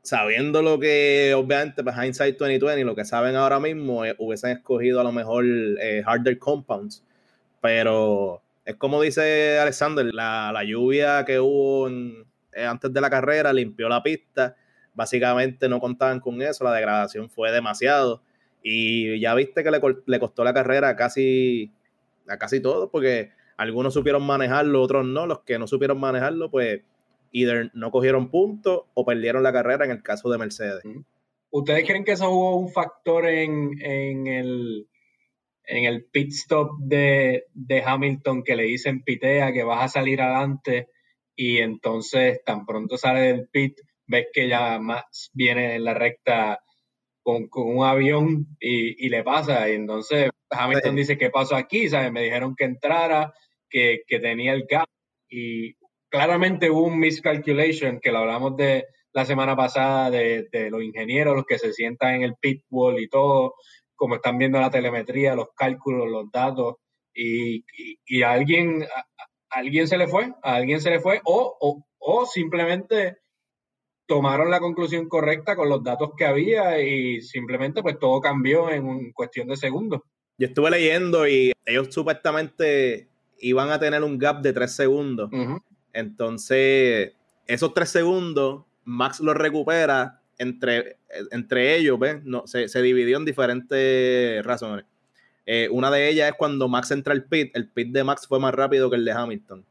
[0.02, 5.04] sabiendo lo que, obviamente, pues Hindsight 2020, lo que saben ahora mismo, hubiesen escogido a
[5.04, 5.44] lo mejor
[6.04, 7.02] harder compounds.
[7.60, 13.88] Pero es como dice Alexander, la, la lluvia que hubo antes de la carrera limpió
[13.88, 14.56] la pista
[14.98, 18.20] básicamente no contaban con eso, la degradación fue demasiado.
[18.64, 21.70] Y ya viste que le, costó la carrera a casi,
[22.26, 25.24] a casi todos, porque algunos supieron manejarlo, otros no.
[25.26, 26.80] Los que no supieron manejarlo, pues
[27.30, 30.82] either no cogieron puntos o perdieron la carrera en el caso de Mercedes.
[31.50, 33.78] ¿Ustedes creen que eso hubo un factor en,
[34.26, 34.88] el,
[35.62, 37.44] en el pit stop de,
[37.86, 40.88] Hamilton que le dicen pitea que vas a salir adelante
[41.36, 43.78] y entonces tan pronto sale del pit
[44.08, 46.58] ves que ya más viene en la recta
[47.22, 51.88] con, un avión y, le pasa y entonces Hamilton dice ¿qué pasó aquí?
[51.88, 52.10] ¿Sabes?
[52.10, 53.32] Me dijeron que entrara,
[53.70, 54.88] que, que tenía el gap
[55.28, 55.74] y
[56.08, 61.46] claramente hubo un miscalculation que lo hablamos de la semana pasada de, los ingenieros, los
[61.46, 63.54] que se sientan en el pit wall y todo,
[63.94, 66.76] como están viendo la telemetría, los cálculos, los datos,
[67.14, 67.64] y,
[68.22, 68.86] a alguien,
[69.50, 73.18] alguien se le fue, a alguien se le fue, o, o, simplemente
[74.08, 79.12] tomaron la conclusión correcta con los datos que había y simplemente pues todo cambió en
[79.12, 80.00] cuestión de segundos.
[80.38, 83.06] Yo estuve leyendo y ellos supuestamente
[83.38, 85.30] iban a tener un gap de tres segundos.
[85.92, 87.12] Entonces,
[87.46, 90.96] esos tres segundos Max lo recupera entre,
[91.30, 92.24] entre ellos, ¿ves?
[92.24, 94.86] No, se, dividió en diferentes razones.
[95.44, 98.40] Eh, una de ellas es cuando Max entra al pit, el pit de Max fue
[98.40, 99.66] más rápido que el de Hamilton.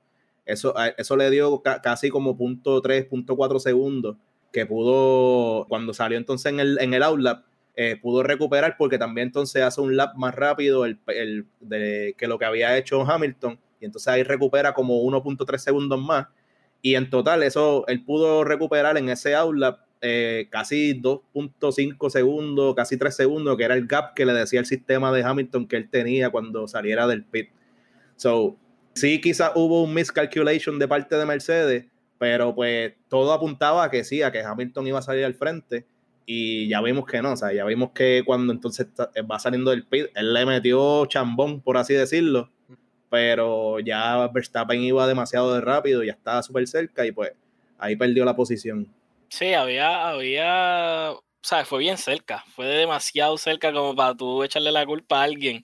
[0.45, 4.15] Eso, eso le dio casi como punto 3, punto 4 segundos
[4.51, 7.45] que pudo, cuando salió entonces en el, en el outlap,
[7.75, 10.97] eh, pudo recuperar porque también entonces hace un lap más rápido el,
[11.59, 16.27] de, que lo que había hecho Hamilton y entonces ahí recupera como 1.3 segundos más
[16.81, 22.97] y en total, eso él pudo recuperar en ese aula eh, casi 2.5 segundos, casi
[22.97, 25.89] 3 segundos, que era el gap que le decía el sistema de Hamilton que él
[25.89, 27.49] tenía cuando saliera del pit.
[28.15, 28.57] So,
[28.93, 31.85] sí, quizás hubo un miscalculation de parte de Mercedes,
[32.17, 35.85] pero pues todo apuntaba a que sí, a que Hamilton iba a salir al frente.
[36.25, 38.87] Y ya vimos que no, o sea, ya vimos que cuando entonces
[39.31, 42.51] va saliendo del pit, él le metió chambón, por así decirlo,
[43.09, 47.31] pero ya Verstappen iba demasiado de rápido, ya estaba súper cerca y pues
[47.77, 48.93] ahí perdió la posición.
[49.29, 54.71] Sí, había, había, o sea, fue bien cerca, fue demasiado cerca como para tú echarle
[54.73, 55.61] la culpa a alguien.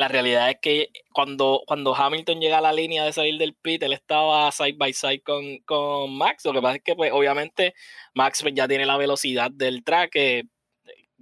[0.00, 3.82] La realidad es que cuando, cuando Hamilton llega a la línea de salir del pit,
[3.82, 6.46] él estaba side by side con, con Max.
[6.46, 7.74] Lo que pasa es que, pues, obviamente,
[8.14, 10.12] Max pues, ya tiene la velocidad del track.
[10.12, 10.44] Que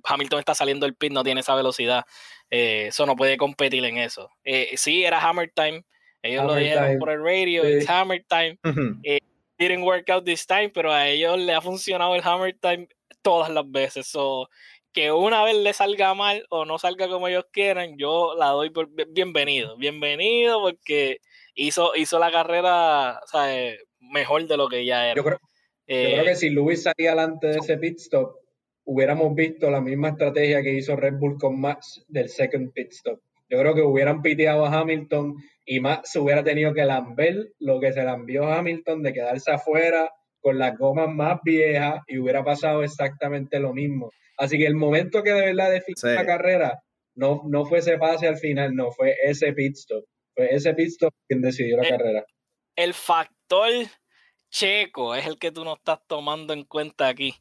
[0.04, 2.04] Hamilton está saliendo del pit, no tiene esa velocidad.
[2.50, 4.30] Eh, eso no puede competir en eso.
[4.44, 5.84] Eh, sí, era Hammer Time.
[6.22, 8.60] Ellos lo dijeron por el radio, it's Hammer Time.
[9.02, 9.18] Eh,
[9.58, 12.86] didn't work out this time, pero a ellos le ha funcionado el Hammer Time
[13.22, 14.06] todas las veces.
[14.06, 14.48] So,
[14.92, 18.70] que una vez le salga mal o no salga como ellos quieran, yo la doy
[18.70, 19.76] por bienvenido.
[19.76, 21.18] Bienvenido porque
[21.54, 23.20] hizo, hizo la carrera
[24.00, 25.16] mejor de lo que ya era.
[25.16, 25.38] Yo creo,
[25.86, 28.36] yo creo que si Luis salía adelante de ese pit stop,
[28.84, 33.20] hubiéramos visto la misma estrategia que hizo Red Bull con Max del second pit stop.
[33.50, 37.92] Yo creo que hubieran piteado a Hamilton y Max hubiera tenido que lamber lo que
[37.92, 40.10] se lambió a Hamilton de quedarse afuera
[40.40, 44.10] con las gomas más viejas y hubiera pasado exactamente lo mismo.
[44.38, 46.82] Así que el momento que de verdad definió la carrera
[47.18, 50.04] no, no fue ese pase al final, no, fue ese pit stop.
[50.34, 52.24] Fue ese pit stop quien decidió la carrera.
[52.76, 53.70] El factor
[54.50, 57.34] checo es el que tú no estás tomando en cuenta aquí.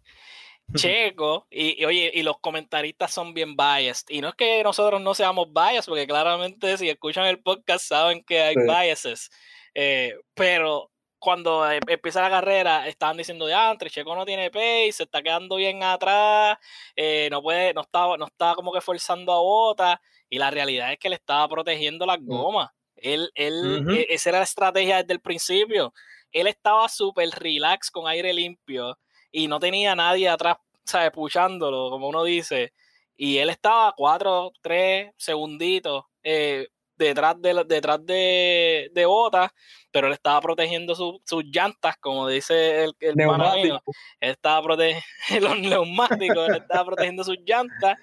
[0.76, 4.08] Checo, y, oye, y los comentaristas son bien biased.
[4.10, 8.24] Y no es que nosotros no seamos biased, porque claramente si escuchan el podcast saben
[8.24, 9.30] que hay biases.
[9.76, 10.89] Eh, pero
[11.20, 15.22] cuando em, empieza la carrera, estaban diciendo de antes, Checo no tiene pace, se está
[15.22, 16.57] quedando bien atrás,
[16.95, 20.91] eh, no puede, no estaba, no estaba como que forzando a bota, y la realidad
[20.91, 22.28] es que le estaba protegiendo las mm.
[22.28, 22.70] gomas.
[22.95, 25.93] Él, él, e, esa era la estrategia desde el principio.
[26.32, 28.97] Él estaba súper relax con aire limpio
[29.32, 31.11] y no tenía nadie atrás, ¿sabes?
[31.11, 32.74] Puchándolo, como uno dice.
[33.15, 36.68] Y él estaba cuatro, tres segunditos eh,
[36.98, 39.52] detrás de detrás de, de botas,
[39.91, 43.80] pero él estaba protegiendo sus llantas, como dice el, el Él
[44.20, 45.04] estaba protegiendo
[45.41, 47.98] los neumáticos, él estaba protegiendo sus llantas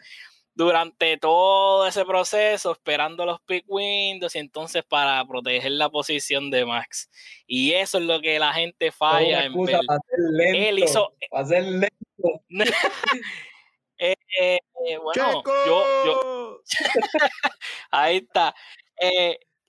[0.55, 6.65] durante todo ese proceso, esperando los pick windows y entonces para proteger la posición de
[6.65, 7.11] Max.
[7.47, 9.81] Y eso es lo que la gente falla en ver.
[10.55, 11.13] Él hizo.
[13.97, 16.61] Eh, eh, eh, bueno, yo, yo...
[17.93, 18.53] ahí está.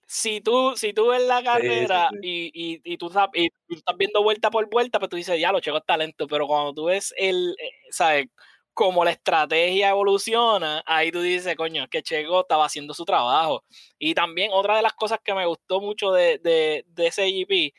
[0.07, 3.97] Si tú, si tú ves la carrera Y, y, y, tú estás, y, tú estás
[3.97, 6.85] viendo vuelta por vuelta, pues tú dices, ya, lo Checo es talento, pero cuando tú
[6.85, 7.55] ves el,
[7.89, 8.27] ¿sabes?
[8.75, 13.63] como la estrategia evoluciona, ahí tú dices, coño, es que Checo estaba haciendo su trabajo.
[13.97, 17.73] Y también otra de las cosas que me gustó mucho de, de, de ese GP,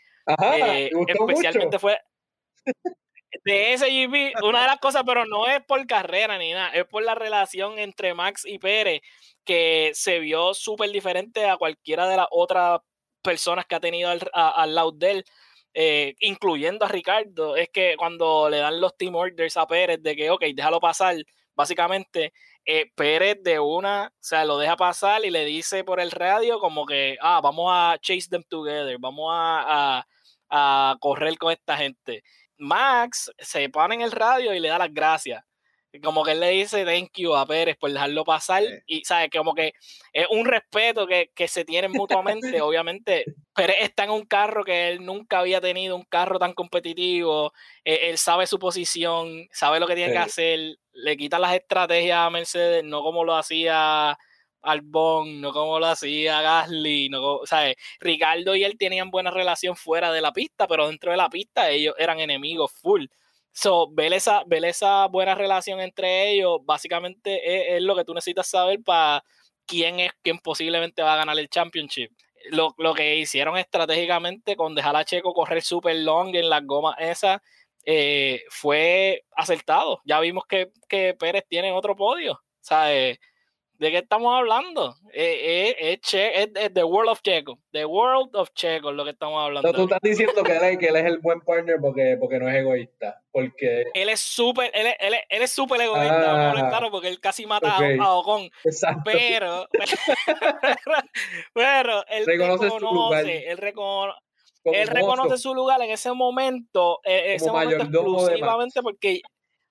[0.54, 1.98] eh, especialmente fue
[3.44, 6.84] de ese GP, una de las cosas, pero no es por carrera ni nada, es
[6.86, 9.00] por la relación entre Max y Pérez,
[9.44, 12.80] que se vio súper diferente a cualquiera de las otras
[13.22, 15.24] personas que ha tenido al, al lado de él.
[15.74, 20.16] eh, incluyendo a Ricardo, es que cuando le dan los team orders a Pérez de
[20.16, 21.16] que, ok, déjalo pasar,
[21.54, 22.32] básicamente
[22.64, 26.58] eh, Pérez de una, o sea, lo deja pasar y le dice por el radio
[26.60, 30.06] como que, ah, vamos a chase them together, vamos a,
[30.50, 32.22] a correr con esta gente.
[32.58, 35.42] Max se pone en el radio y le da las gracias.
[36.02, 39.54] Como que él le dice thank you a Pérez por dejarlo pasar y sabe como
[39.54, 39.72] que
[40.12, 42.60] es un respeto que, se tienen mutuamente.
[42.60, 47.52] Obviamente Pérez está en un carro que él nunca había tenido un carro tan competitivo.
[47.84, 52.18] E, él, sabe su posición sabe lo que tiene que hacer le quita las estrategias
[52.18, 54.18] a Mercedes no como lo hacía
[54.66, 57.76] Albon, no como lo hacía Gasly, no ¿sabes?
[58.00, 61.70] Ricardo y él tenían buena relación fuera de la pista, pero dentro de la pista
[61.70, 63.06] ellos eran enemigos full.
[63.52, 68.80] So, ver esa, esa buena relación entre ellos, básicamente es, lo que tú necesitas saber
[68.84, 69.24] para
[69.66, 72.10] quién es quien posiblemente va a ganar el championship.
[72.50, 77.40] Lo, que hicieron estratégicamente con dejar a Checo correr super long en las gomas esas
[77.84, 80.00] eh, fue acertado.
[80.04, 82.40] Ya vimos que, que Pérez tiene otro podio.
[82.66, 83.18] ¿sabes?
[83.78, 84.96] ¿De qué estamos hablando?
[85.12, 87.58] Eh, eh, es, The World of Checo.
[87.72, 89.70] The World of Checo es lo que estamos hablando.
[89.72, 92.54] tú estás diciendo que él, que él, es el buen partner porque, porque no es
[92.56, 93.22] egoísta.
[93.30, 93.84] Porque...
[93.92, 97.76] Él es súper él, él, él, es súper egoísta, ah, claro, porque él casi mata
[97.76, 98.50] a Ocon.
[98.64, 99.02] Exacto.
[99.04, 99.68] Pero,
[101.52, 103.26] pero, él reconoce, su lugar.
[103.26, 103.42] Él,
[104.64, 109.20] él reconoce su lugar en ese momento, eh, ese momento exclusivamente porque...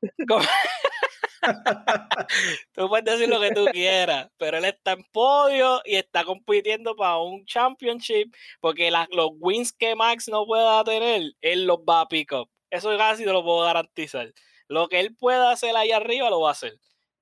[2.73, 6.95] tú puedes decir lo que tú quieras, pero él está en podio y está compitiendo
[6.95, 12.07] para un championship porque los wins que Max no pueda tener, él los va a
[12.07, 12.49] pick up.
[12.69, 14.33] Eso casi te lo puedo garantizar.
[14.67, 16.73] Lo que él pueda hacer ahí arriba lo va a hacer.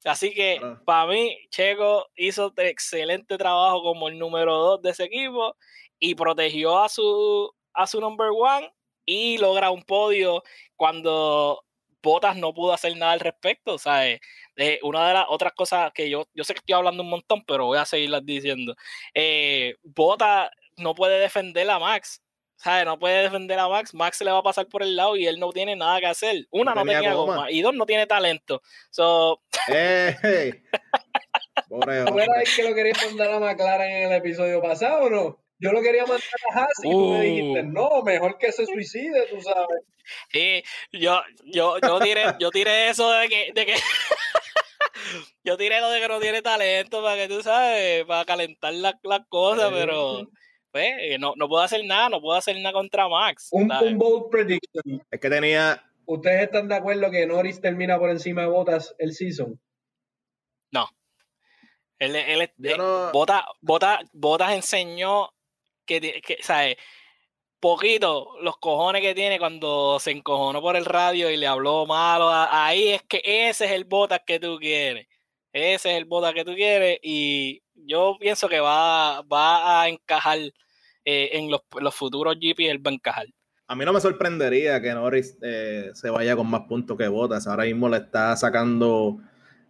[0.05, 5.55] Así que para mí, Checo hizo excelente trabajo como el número dos de ese equipo
[5.99, 8.73] y protegió a su, a su number one
[9.05, 10.43] y logra un podio
[10.75, 11.63] cuando
[12.03, 13.73] Botas no pudo hacer nada al respecto.
[13.73, 14.19] O sea, eh,
[14.57, 17.43] eh, una de las otras cosas que yo, yo sé que estoy hablando un montón,
[17.45, 18.75] pero voy a seguirlas diciendo.
[19.13, 22.21] Eh, Botas no puede defender a Max.
[22.55, 22.85] ¿sabes?
[22.85, 23.93] No puede defender a Max.
[23.93, 26.05] Max se le va a pasar por el lado y él no tiene nada que
[26.05, 26.47] hacer.
[26.49, 27.51] Una, no, tenía, goma.
[27.51, 28.61] Y dos, no tiene talento.
[28.89, 29.41] So...
[29.67, 30.15] Hey,
[32.55, 35.42] que lo quería mandar a McLaren en el episodio pasado o no?
[35.63, 37.71] Yo lo quería mandar a Haas y tú me dijiste, uh.
[37.71, 39.83] no, mejor que se suicide, tú sabes.
[40.29, 40.61] Sí,
[40.91, 43.75] yo, yo, yo, tiré, yo tiré eso de que, de que
[45.45, 49.25] yo tiré lo de que no tiene talento para que tú sabes, para calentar las
[49.29, 50.27] cosas, pero
[50.73, 53.47] pues, eh, no, no puedo hacer nada, no puedo hacer nada contra Max.
[53.53, 55.01] Un, un bold prediction.
[55.09, 55.81] Es que tenía.
[56.05, 59.57] ¿Ustedes están de acuerdo que Norris termina por encima de Botas el season?
[60.71, 60.89] No.
[61.99, 62.77] Él, él, él eh,
[64.11, 65.29] Botas enseñó
[65.85, 66.77] que, que ¿sabes?
[67.59, 72.29] Poquito los cojones que tiene cuando se encojonó por el radio y le habló malo.
[72.29, 75.07] Ahí es que ese es el Botas que tú quieres.
[75.53, 76.99] Ese es el Botas que tú quieres.
[77.01, 80.39] Y yo pienso que va, va a encajar
[81.05, 82.69] eh, en los, los, futuros GP.
[82.69, 83.27] Él va a encajar.
[83.67, 87.47] A mí no me sorprendería que Norris eh, se vaya con más puntos que Botas.
[87.47, 89.19] Ahora mismo le está sacando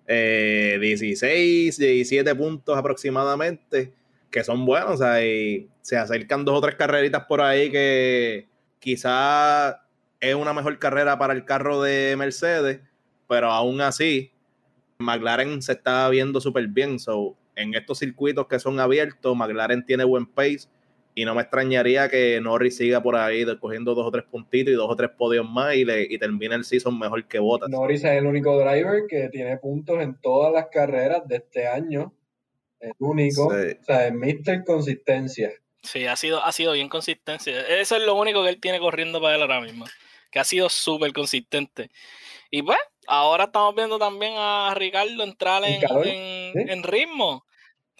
[0.08, 3.94] 16, eh, 17 puntos aproximadamente
[4.34, 8.48] que son buenos, o sea, y se acercan dos o tres carreritas por ahí que
[8.80, 9.84] quizá
[10.20, 12.82] es una mejor carrera para el carro de Mercedes,
[13.30, 14.32] pero aún así,
[14.98, 16.98] McLaren se está viendo súper bien.
[16.98, 20.68] So, en estos circuitos que son abiertos, McLaren tiene buen pace
[21.14, 24.76] y no me extrañaría que Norris siga por ahí cogiendo dos o tres puntitos y
[24.76, 27.70] dos o tres podios más y, le, y termine el season mejor que Bottas.
[27.70, 32.12] Norris es el único driver que tiene puntos en todas las carreras de este año
[32.84, 33.48] el único.
[33.48, 34.64] O sea, es Mr.
[34.66, 35.52] Consistencia.
[35.82, 37.60] Sí, ha sido, ha sido bien consistencia.
[37.68, 39.86] Eso es lo único que él tiene corriendo para él ahora mismo.
[40.32, 41.90] Que ha sido súper consistente.
[42.50, 42.78] Y pues,
[43.08, 47.46] ahora estamos viendo también a Ricardo entrar en, ritmo.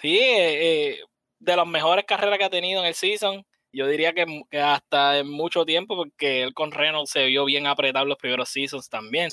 [0.02, 1.00] Sí, eh, eh,
[1.40, 3.46] de las mejores carreras que ha tenido en el season.
[3.74, 4.26] Yo diría que,
[4.62, 8.88] hasta en mucho tiempo, porque él con Reynolds se vio bien apretado los primeros seasons
[8.88, 9.32] también.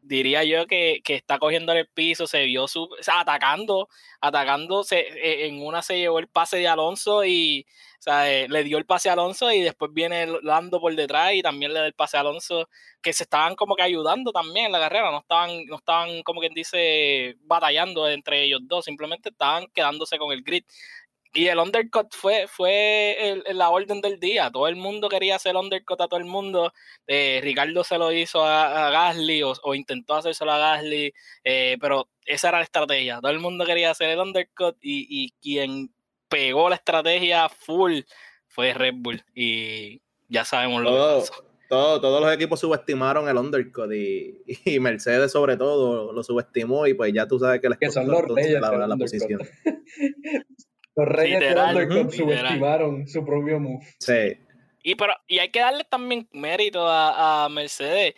[0.00, 3.88] diría yo que, está cogiendo el piso, se vio su, atacando,
[4.20, 4.84] atacando.
[4.90, 7.66] E, en una se llevó el pase de Alonso y
[8.06, 11.72] eh, le dio el pase a Alonso y después viene dando por detrás y también
[11.72, 12.68] le da el pase a Alonso,
[13.02, 16.40] que se estaban como que ayudando también en la carrera, no estaban, no estaban como
[16.40, 20.62] quien dice batallando entre ellos dos, simplemente estaban quedándose con el grid.
[21.36, 24.50] Y el undercut fue, fue la orden del día.
[24.50, 26.72] Todo el mundo quería hacer undercut a todo el mundo.
[27.06, 31.12] Eh, Ricardo se lo hizo a, Gasly o, intentó hacérselo a Gasly,
[31.44, 33.20] eh, pero esa era la estrategia.
[33.20, 35.92] Todo el mundo quería hacer el undercut y, quien
[36.28, 38.00] pegó la estrategia full
[38.48, 39.22] fue Red Bull.
[39.34, 41.44] Y ya sabemos lo Todo- que pasó.
[41.68, 46.94] todo- todos los equipos subestimaron el undercut y, y Mercedes sobre todo lo subestimó y
[46.94, 49.00] pues ya tú sabes que les Que son los reyes la, la undercut.
[49.00, 49.40] posición.
[50.96, 53.86] Los reyes Literal, del undercut subestimaron su propio move.
[54.00, 54.38] Sí,
[54.82, 58.14] Y, pero, y hay que darle también mérito a, a Mercedes.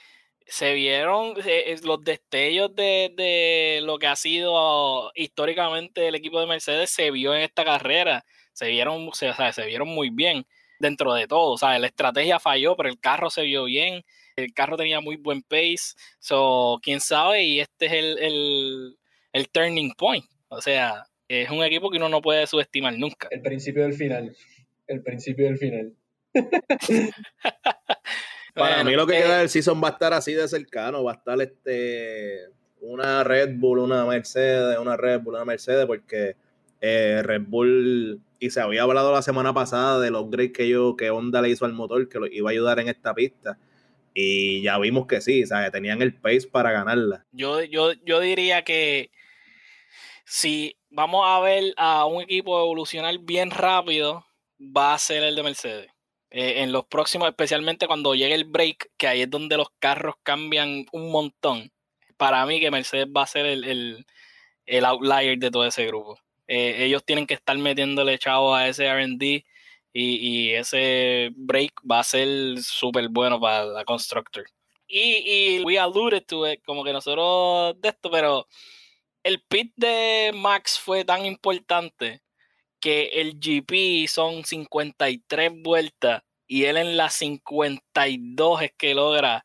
[0.47, 6.41] Se vieron eh, eh, los destellos de, de lo que ha sido históricamente el equipo
[6.41, 8.25] de Mercedes, se vio en esta carrera.
[8.53, 10.47] Se vieron, se, o sea, se vieron muy bien
[10.79, 11.53] dentro de todo.
[11.53, 14.05] O sea, la estrategia falló, pero el carro se vio bien.
[14.37, 15.95] El carro tenía muy buen pace.
[16.21, 18.99] So, quién sabe, y este es el, el,
[19.33, 20.25] el turning point.
[20.49, 23.29] O sea, es un equipo que uno no puede subestimar nunca.
[23.31, 24.35] El principio del final.
[24.87, 25.93] El principio del final.
[28.55, 31.05] Para Bueno, mí lo que eh, queda del season va a estar así de cercano,
[31.05, 32.47] va a estar este
[32.81, 36.37] una Red Bull, una Mercedes, una Red Bull, una Mercedes, porque
[36.81, 40.97] eh, Red Bull, y se había hablado la semana pasada de los upgrades que yo,
[40.97, 43.59] que Honda le hizo al motor, que lo iba a ayudar en esta pista.
[44.15, 47.27] Y ya vimos que sí, o sea, tenían el pace para ganarla.
[47.33, 49.11] Yo, yo, yo diría que
[50.25, 54.25] si vamos a ver a un equipo evolucionar bien rápido,
[54.61, 55.91] va a ser el de Mercedes.
[56.31, 60.17] Eh, en los próximos, especialmente cuando llegue el break, que ahí es donde los carros
[60.23, 61.71] cambian un montón.
[62.17, 64.07] Para mí que Mercedes va a ser el, el-
[64.67, 66.19] el outlier de todo ese grupo.
[66.47, 69.45] Eh, ellos tienen que estar metiéndole chavo a ese RD y,
[69.95, 74.45] y ese break va a ser súper bueno para la Constructor.
[74.87, 78.47] Y, y we alluded to it, como que nosotros de esto, pero
[79.29, 82.23] el pit de Max fue tan importante
[82.81, 89.45] que el GP son 53 vueltas y él en las 52 es que logra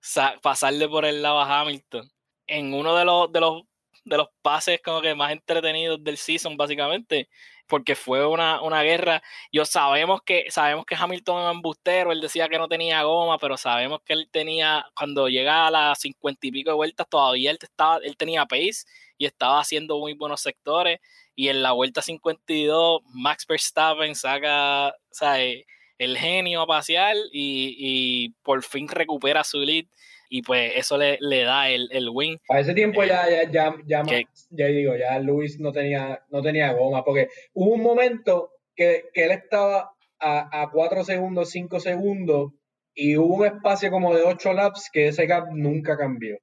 [0.00, 2.10] sa- pasarle por el lado a Hamilton.
[2.46, 3.62] En uno de los, de los,
[4.04, 7.28] de los pases como que más entretenidos del season, básicamente,
[7.72, 9.22] porque fue una, una guerra.
[9.50, 13.56] Yo sabemos que, sabemos que Hamilton un embustero, él decía que no tenía goma, pero
[13.56, 17.56] sabemos que él tenía, cuando llega a las 50 y pico de vueltas, todavía él,
[17.58, 18.84] estaba, él tenía pace
[19.16, 21.00] y estaba haciendo muy buenos sectores.
[21.34, 25.64] Y en la vuelta 52, Max Verstappen saca sea, eh,
[25.96, 29.86] el genio a pasear y, y por fin recupera su lead.
[30.34, 32.38] Y pues eso le, le da el, el win.
[32.48, 34.22] Para ese tiempo ya, ya, ya, ya, ¿Qué?
[34.24, 39.10] Max- ya digo, ya Luis no tenía, no tenía goma, porque hubo un momento que,
[39.12, 42.52] que él estaba a, a 4 segundos, 5 segundos,
[42.94, 46.38] y hubo un espacio como de 8 laps que ese gap nunca cambió.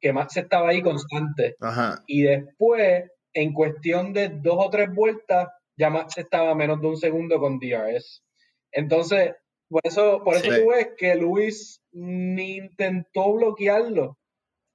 [0.00, 1.56] Que Max estaba ahí constante.
[1.60, 2.02] Ajá.
[2.06, 6.86] Y después, en cuestión de dos o tres vueltas, ya Max estaba a menos de
[6.86, 8.22] un segundo con DRS.
[8.72, 9.32] Entonces,
[9.74, 10.60] por eso, por eso Sí.
[10.62, 14.16] tú ves que Luis ni intentó bloquearlo.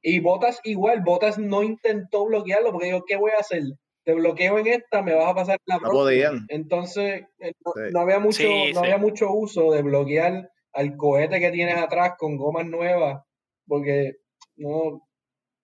[0.01, 3.63] Y Botas igual, Botas no intentó bloquearlo porque dijo, ¿qué voy a hacer?
[4.03, 6.03] Te bloqueo en esta, me vas a pasar la No próxima".
[6.03, 6.45] podían.
[6.49, 7.81] Entonces, eh, no, Sí.
[7.93, 8.85] no había mucho, Sí, no sí.
[8.85, 13.23] había mucho uso de bloquear al cohete que tienes atrás con gomas nuevas,
[13.67, 14.15] porque
[14.57, 15.07] no,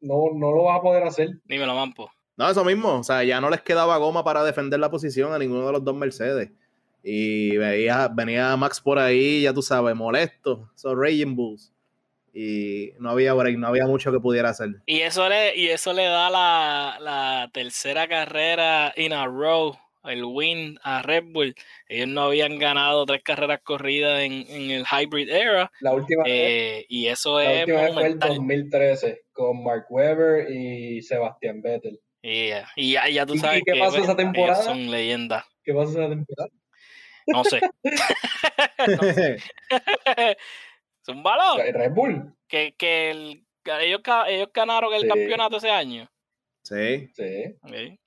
[0.01, 1.29] no, no lo vas a poder hacer.
[1.43, 2.09] Dímelo, Mampo.
[2.37, 2.99] No, eso mismo.
[2.99, 5.83] O sea, ya no les quedaba goma para defender la posición a ninguno de los
[5.83, 6.51] dos Mercedes.
[7.07, 10.71] Y veía, venía Max por ahí, ya tú sabes, molesto.
[10.75, 11.71] Esos Raging Bulls.
[12.33, 14.69] Y no había break, no había mucho que pudiera hacer.
[14.87, 20.23] Y eso le, y eso le da la, la tercera carrera in a row, el
[20.25, 21.55] win a Red Bull.
[21.87, 25.71] Ellos no habían ganado tres carreras corridas en, en el hybrid era.
[25.81, 28.29] La última vez eh, y eso La es última vez fue el monumental.
[28.37, 31.99] 2013 con Mark Webber y Sebastián Vettel.
[32.23, 34.63] Y, eh, y ya, ya tú ¿Y- y sabes qué que pasó pues, esa temporada?
[34.63, 35.45] son leyendas.
[35.63, 36.49] ¿Qué pasó esa temporada?
[37.27, 37.59] No sé.
[40.17, 41.59] es un balón.
[41.73, 42.33] Red Bull.
[42.47, 43.45] Que, que el-
[43.81, 45.07] ellos, ellos ganaron el Sí.
[45.07, 46.09] campeonato ese año.
[46.63, 47.09] sí.
[47.15, 47.99] Sí.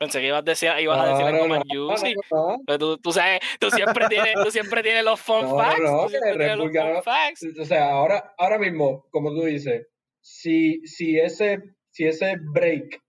[0.00, 2.14] Pensé que ibas a decir, ibas a decir No, algo no, más no, juicy.
[2.30, 2.58] no, no.
[2.64, 5.80] Pero tú, tú sabes, tú siempre tienes, tú siempre tienes los fun No, no, facts.
[5.82, 7.02] no, tú que Red Bull los fun ganó.
[7.02, 7.44] facts.
[7.60, 9.88] O sea, ahora, ahora mismo, como tú dices,
[10.20, 11.58] si, si, ese,
[11.90, 13.02] si ese break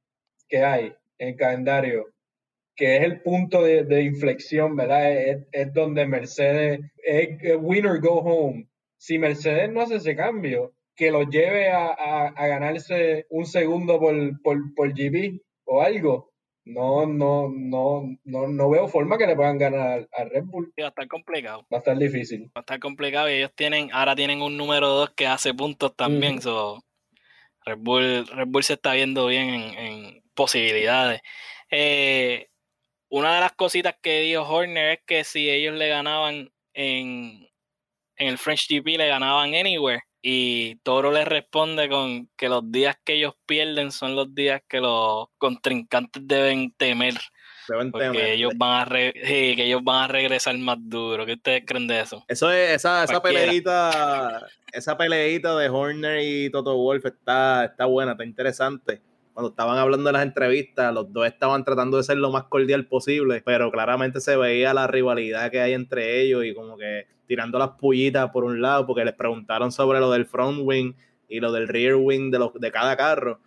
[0.47, 2.07] que hay en el calendario,
[2.79, 5.11] que es el punto de, de inflexión, ¿verdad?
[5.11, 8.69] Es, es donde Mercedes, es es winner go home.
[8.97, 13.99] Si Mercedes no hace ese cambio, que lo lleve a, a, a ganarse un segundo
[13.99, 16.31] por, por, por GP o algo,
[16.63, 20.71] no, no, no, no, no veo forma que le puedan ganar a Red Bull.
[20.79, 21.67] Va a estar complicado.
[21.73, 22.45] Va a estar difícil.
[22.45, 25.93] Va a estar complicado y ellos tienen, ahora tienen un número 2 que hace puntos
[25.97, 26.41] también.
[26.41, 26.81] So,
[27.65, 31.19] Red, Bull, Red Bull se está viendo bien en, en posibilidades.
[31.71, 32.47] Eh,
[33.09, 37.49] una de las cositas que dijo Horner es que si ellos le ganaban en,
[38.15, 40.03] en el French GP, le ganaban anywhere.
[40.21, 44.79] Y Toro le responde con que los días que ellos pierden son los días que
[44.79, 47.15] los contrincantes deben temer.
[47.91, 51.25] porque ellos van, a que ellos van a regresar más duro.
[51.25, 52.23] ¿Qué ustedes creen de eso?
[52.27, 58.11] Eso es, esa, esa peleita, esa peleita de Horner y Toto Wolf está, está buena,
[58.11, 59.01] está interesante
[59.33, 62.87] cuando estaban hablando en las entrevistas, los dos estaban tratando de ser lo más cordial
[62.87, 67.59] posible, pero claramente se veía la rivalidad que hay entre ellos y como que tirando
[67.59, 70.93] las pullitas por un lado, porque les preguntaron sobre lo del front wing
[71.27, 73.39] y lo del rear wing de, los, de cada carro.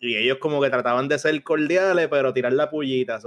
[0.00, 3.20] Y ellos como que trataban de ser cordiales, pero tirar la pullita.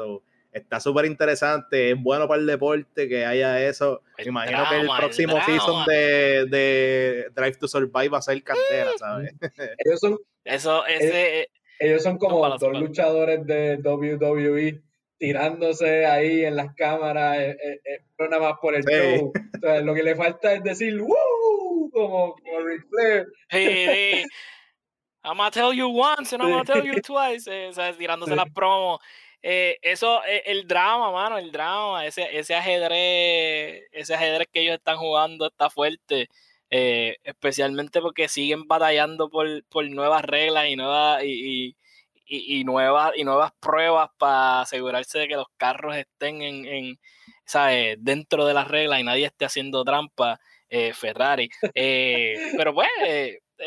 [0.52, 4.02] está súper interesante, es bueno para el deporte que haya eso.
[4.18, 8.92] Me imagino que el próximo season de, de, Drive to Survive va a ser cantera,
[8.98, 9.34] ¿sabes?
[9.86, 11.50] Ellos son, eso, ese,
[11.82, 14.82] ellos son como dos luchadores de WWE
[15.18, 19.32] tirándose ahí en las cámaras, eh, eh, eh, pero nada más por el show.
[19.84, 21.90] lo que le falta es decir ¡Woo!
[21.92, 23.28] Como, como Ric Flair.
[23.50, 24.24] Hey,
[25.24, 27.50] I'm gonna tell you once and I'm gonna tell you twice.
[27.98, 29.00] tirándose las promos.
[29.42, 35.48] eso, el drama, mano, el drama, ese, ese ajedrez, ese ajedrez que ellos están jugando
[35.48, 36.30] está fuerte.
[36.74, 39.46] Eh, especialmente porque siguen batallando por,
[39.90, 41.76] nuevas reglas y nuevas y,
[42.64, 46.98] nuevas y nuevas pruebas para asegurarse de que los carros estén en,
[47.98, 51.50] dentro de las reglas y nadie esté haciendo trampa eh, Ferrari.
[51.76, 52.88] Eh, pero pues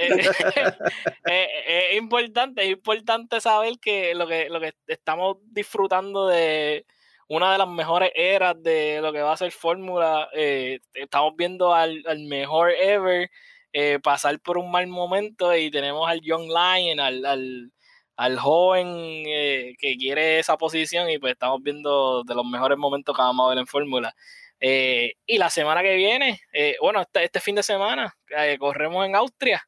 [1.24, 6.86] es importante es importante saber que lo que lo que estamos disfrutando de
[7.28, 10.28] una de las mejores eras de lo que va a ser Fórmula.
[10.34, 13.30] Eh, estamos viendo al, mejor ever
[13.72, 18.86] eh, pasar por un mal momento y tenemos al Young Lion, al, joven
[19.26, 23.46] eh, que quiere esa posición y pues estamos viendo de los mejores momentos que vamos
[23.46, 24.14] a ver en Fórmula.
[24.60, 26.40] y la semana que viene,
[26.80, 28.14] bueno, este, este, fin de semana,
[28.58, 29.62] corremos en Austria.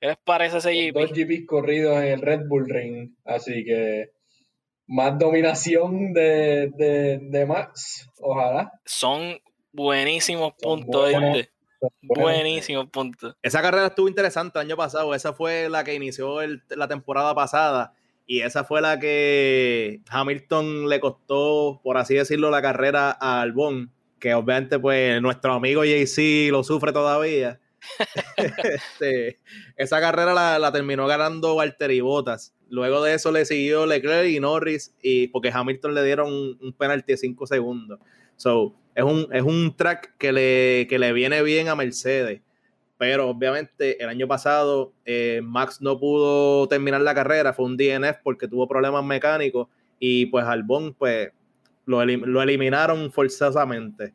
[0.00, 0.98] ¿Qué les parece ese GP?
[0.98, 4.10] Dos GPs corridos en el Red Bull Ring, así que
[4.92, 6.70] más dominación de,
[7.22, 8.70] de, Max, ojalá.
[8.84, 9.38] Son
[9.72, 11.10] buenísimos puntos.
[12.02, 13.34] buenísimos puntos.
[13.42, 15.14] Esa carrera estuvo interesante el año pasado.
[15.14, 17.94] Esa fue la que inició la temporada pasada.
[18.26, 23.90] Y esa fue la que Hamilton le costó, por así decirlo, la carrera a Albon.
[24.20, 27.60] Que obviamente, pues, nuestro amigo JC lo sufre todavía.
[28.36, 29.40] Este,
[29.76, 32.54] esa carrera la, la, terminó ganando Valtteri Bottas.
[32.72, 37.12] Luego de eso le siguió Leclerc y Norris, y porque Hamilton le dieron un, penalti
[37.12, 38.00] de 5 segundos.
[38.36, 42.40] So, es un, es un track que le, le viene bien a Mercedes.
[42.96, 48.22] Pero obviamente el año pasado eh, Max no pudo terminar la carrera, fue un DNF
[48.24, 49.68] porque tuvo problemas mecánicos
[49.98, 51.30] y pues Albon pues
[51.84, 54.14] lo, lo eliminaron forzosamente.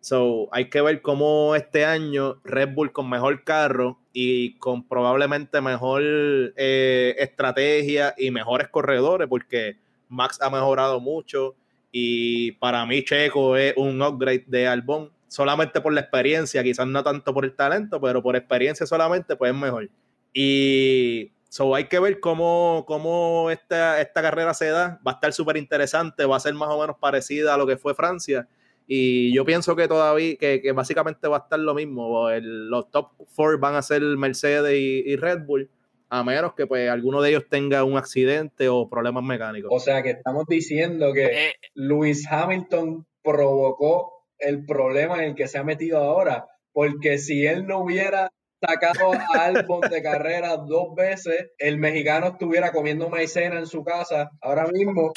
[0.00, 5.60] So, hay que ver cómo este año Red Bull con mejor carro y con probablemente
[5.60, 9.76] mejor eh, estrategia y mejores corredores, porque
[10.08, 11.54] Max ha mejorado mucho
[11.92, 17.02] y para mí Checo es un upgrade de Albon, solamente por la experiencia, quizás no
[17.02, 19.88] tanto por el talento, pero por experiencia solamente pues es mejor.
[20.32, 25.32] Y so, hay que ver cómo, cómo esta, esta carrera se da, va a estar
[25.32, 28.48] súper interesante, va a ser más o menos parecida a lo que fue Francia
[28.92, 32.28] y yo pienso que todavía, que, básicamente va a estar lo mismo.
[32.40, 35.70] los top four van a ser Mercedes y, Red Bull,
[36.08, 39.70] a menos que pues alguno de ellos tenga un accidente o problemas mecánicos.
[39.72, 41.52] O sea que estamos diciendo que eh.
[41.74, 46.48] Lewis Hamilton provocó el problema en el que se ha metido ahora.
[46.72, 52.72] Porque si él no hubiera sacado a Albon de carrera dos veces, el mexicano estuviera
[52.72, 55.12] comiendo maicena en su casa ahora mismo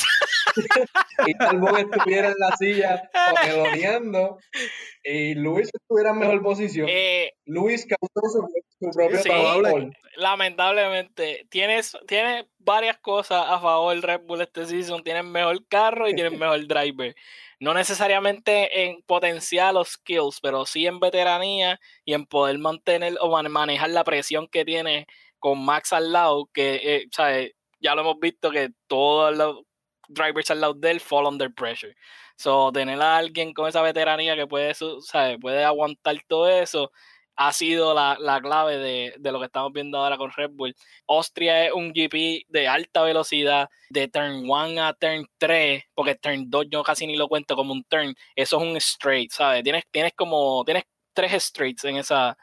[1.28, 4.38] y Albon estuviera en la silla papeloneando
[5.04, 6.88] y Luis estuviera en mejor posición.
[6.90, 9.30] Eh, Luis causó su, propio sí,
[10.16, 15.04] Lamentablemente, tienes, tienes varias cosas a favor del Red Bull este season.
[15.04, 17.16] Tienen mejor carro y tienen mejor driver.
[17.60, 23.30] No necesariamente en potencial o skills, pero sí en veteranía y en poder mantener o
[23.50, 25.08] manejar la presión que tiene
[25.40, 29.64] con Max al lado, que eh, ya lo hemos visto que todos los
[30.08, 31.96] drivers al lado de él fall under pressure.
[32.36, 34.74] So, tener a alguien con esa veteranía que puede,
[35.40, 36.92] puede aguantar todo eso
[37.36, 40.76] ha sido la, clave de, lo que estamos viendo ahora con Red Bull.
[41.08, 46.50] Austria es un GP de alta velocidad, de turn 1 a turn 3, porque turn
[46.50, 49.64] 2 yo casi ni lo cuento como un turn, eso es un straight, ¿sabes?
[49.64, 50.84] Tienes, tienes como, tienes
[51.14, 52.38] tres straights en, esa,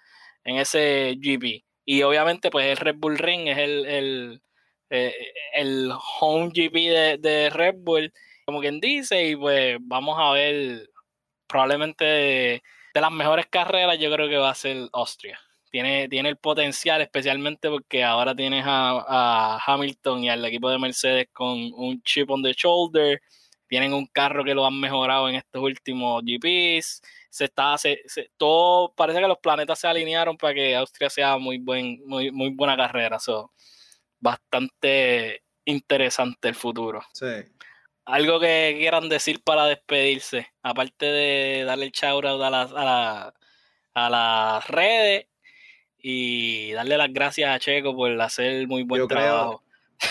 [0.44, 1.64] en ese GP.
[1.84, 4.42] Y obviamente, pues el Red Bull Ring es el, el,
[4.90, 5.14] eh,
[5.54, 8.12] el home GP de, Red Bull,
[8.44, 10.90] como quien dice, y pues vamos a ver
[11.46, 12.62] probablemente
[12.94, 15.38] de las mejores carreras yo creo que va a ser Austria.
[15.70, 21.28] Tiene, tiene el potencial, especialmente porque ahora tienes a, Hamilton y al equipo de Mercedes
[21.32, 23.20] con un chip on the shoulder.
[23.68, 27.02] tienen un carro que lo han mejorado en estos últimos GPs.
[27.30, 28.02] Se está, se,
[28.36, 32.50] todo parece que los planetas se alinearon para que Austria sea muy buen, muy, muy
[32.50, 33.20] buena carrera.
[33.20, 33.52] So,
[34.20, 37.02] bastante interesante el futuro.
[37.12, 37.26] Sí.
[38.04, 43.34] Algo que quieran decir para despedirse, aparte de darle el shout a las, a,
[43.94, 45.26] a las redes
[46.02, 49.62] y darle las gracias a Checo por hacer muy buen trabajo.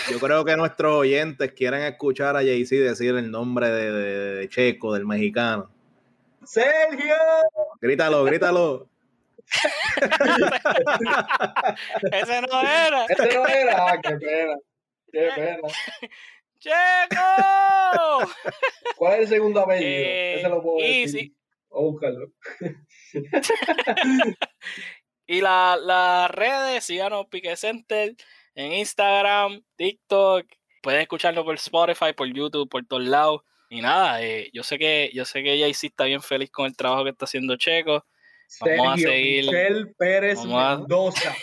[0.09, 5.05] yo creo que nuestros oyentes quieren escuchar a Jay-Z decir el nombre de, Checo, del
[5.05, 5.69] mexicano.
[6.45, 7.15] ¡Sergio!
[7.81, 8.87] Grítalo, grítalo.
[12.11, 13.05] Ese no era.
[13.05, 13.87] Ese no era.
[13.87, 14.55] Ah, qué pena.
[15.11, 15.67] Qué pena.
[16.59, 18.31] ¡Checo!
[18.97, 19.89] ¿Cuál es el segundo apellido?
[19.89, 21.33] Eh, Ese lo puedo decir.
[21.69, 22.31] O buscarlo.
[25.27, 28.15] y las redes, síganos Pique Center
[28.55, 30.45] en Instagram, TikTok.
[30.81, 33.41] Pueden escucharlo por Spotify, por YouTube, por todos lados.
[33.69, 36.65] Y nada, eh, yo sé que yo sé que ella sí está bien feliz con
[36.65, 38.05] el trabajo que está haciendo Checo.
[38.49, 39.45] Seguir.
[39.45, 41.35] Michel Pérez Mendoza.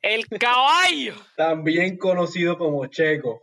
[0.00, 1.14] El caballo.
[1.36, 3.42] También conocido como Checo.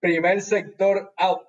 [0.00, 1.46] Primer sector out.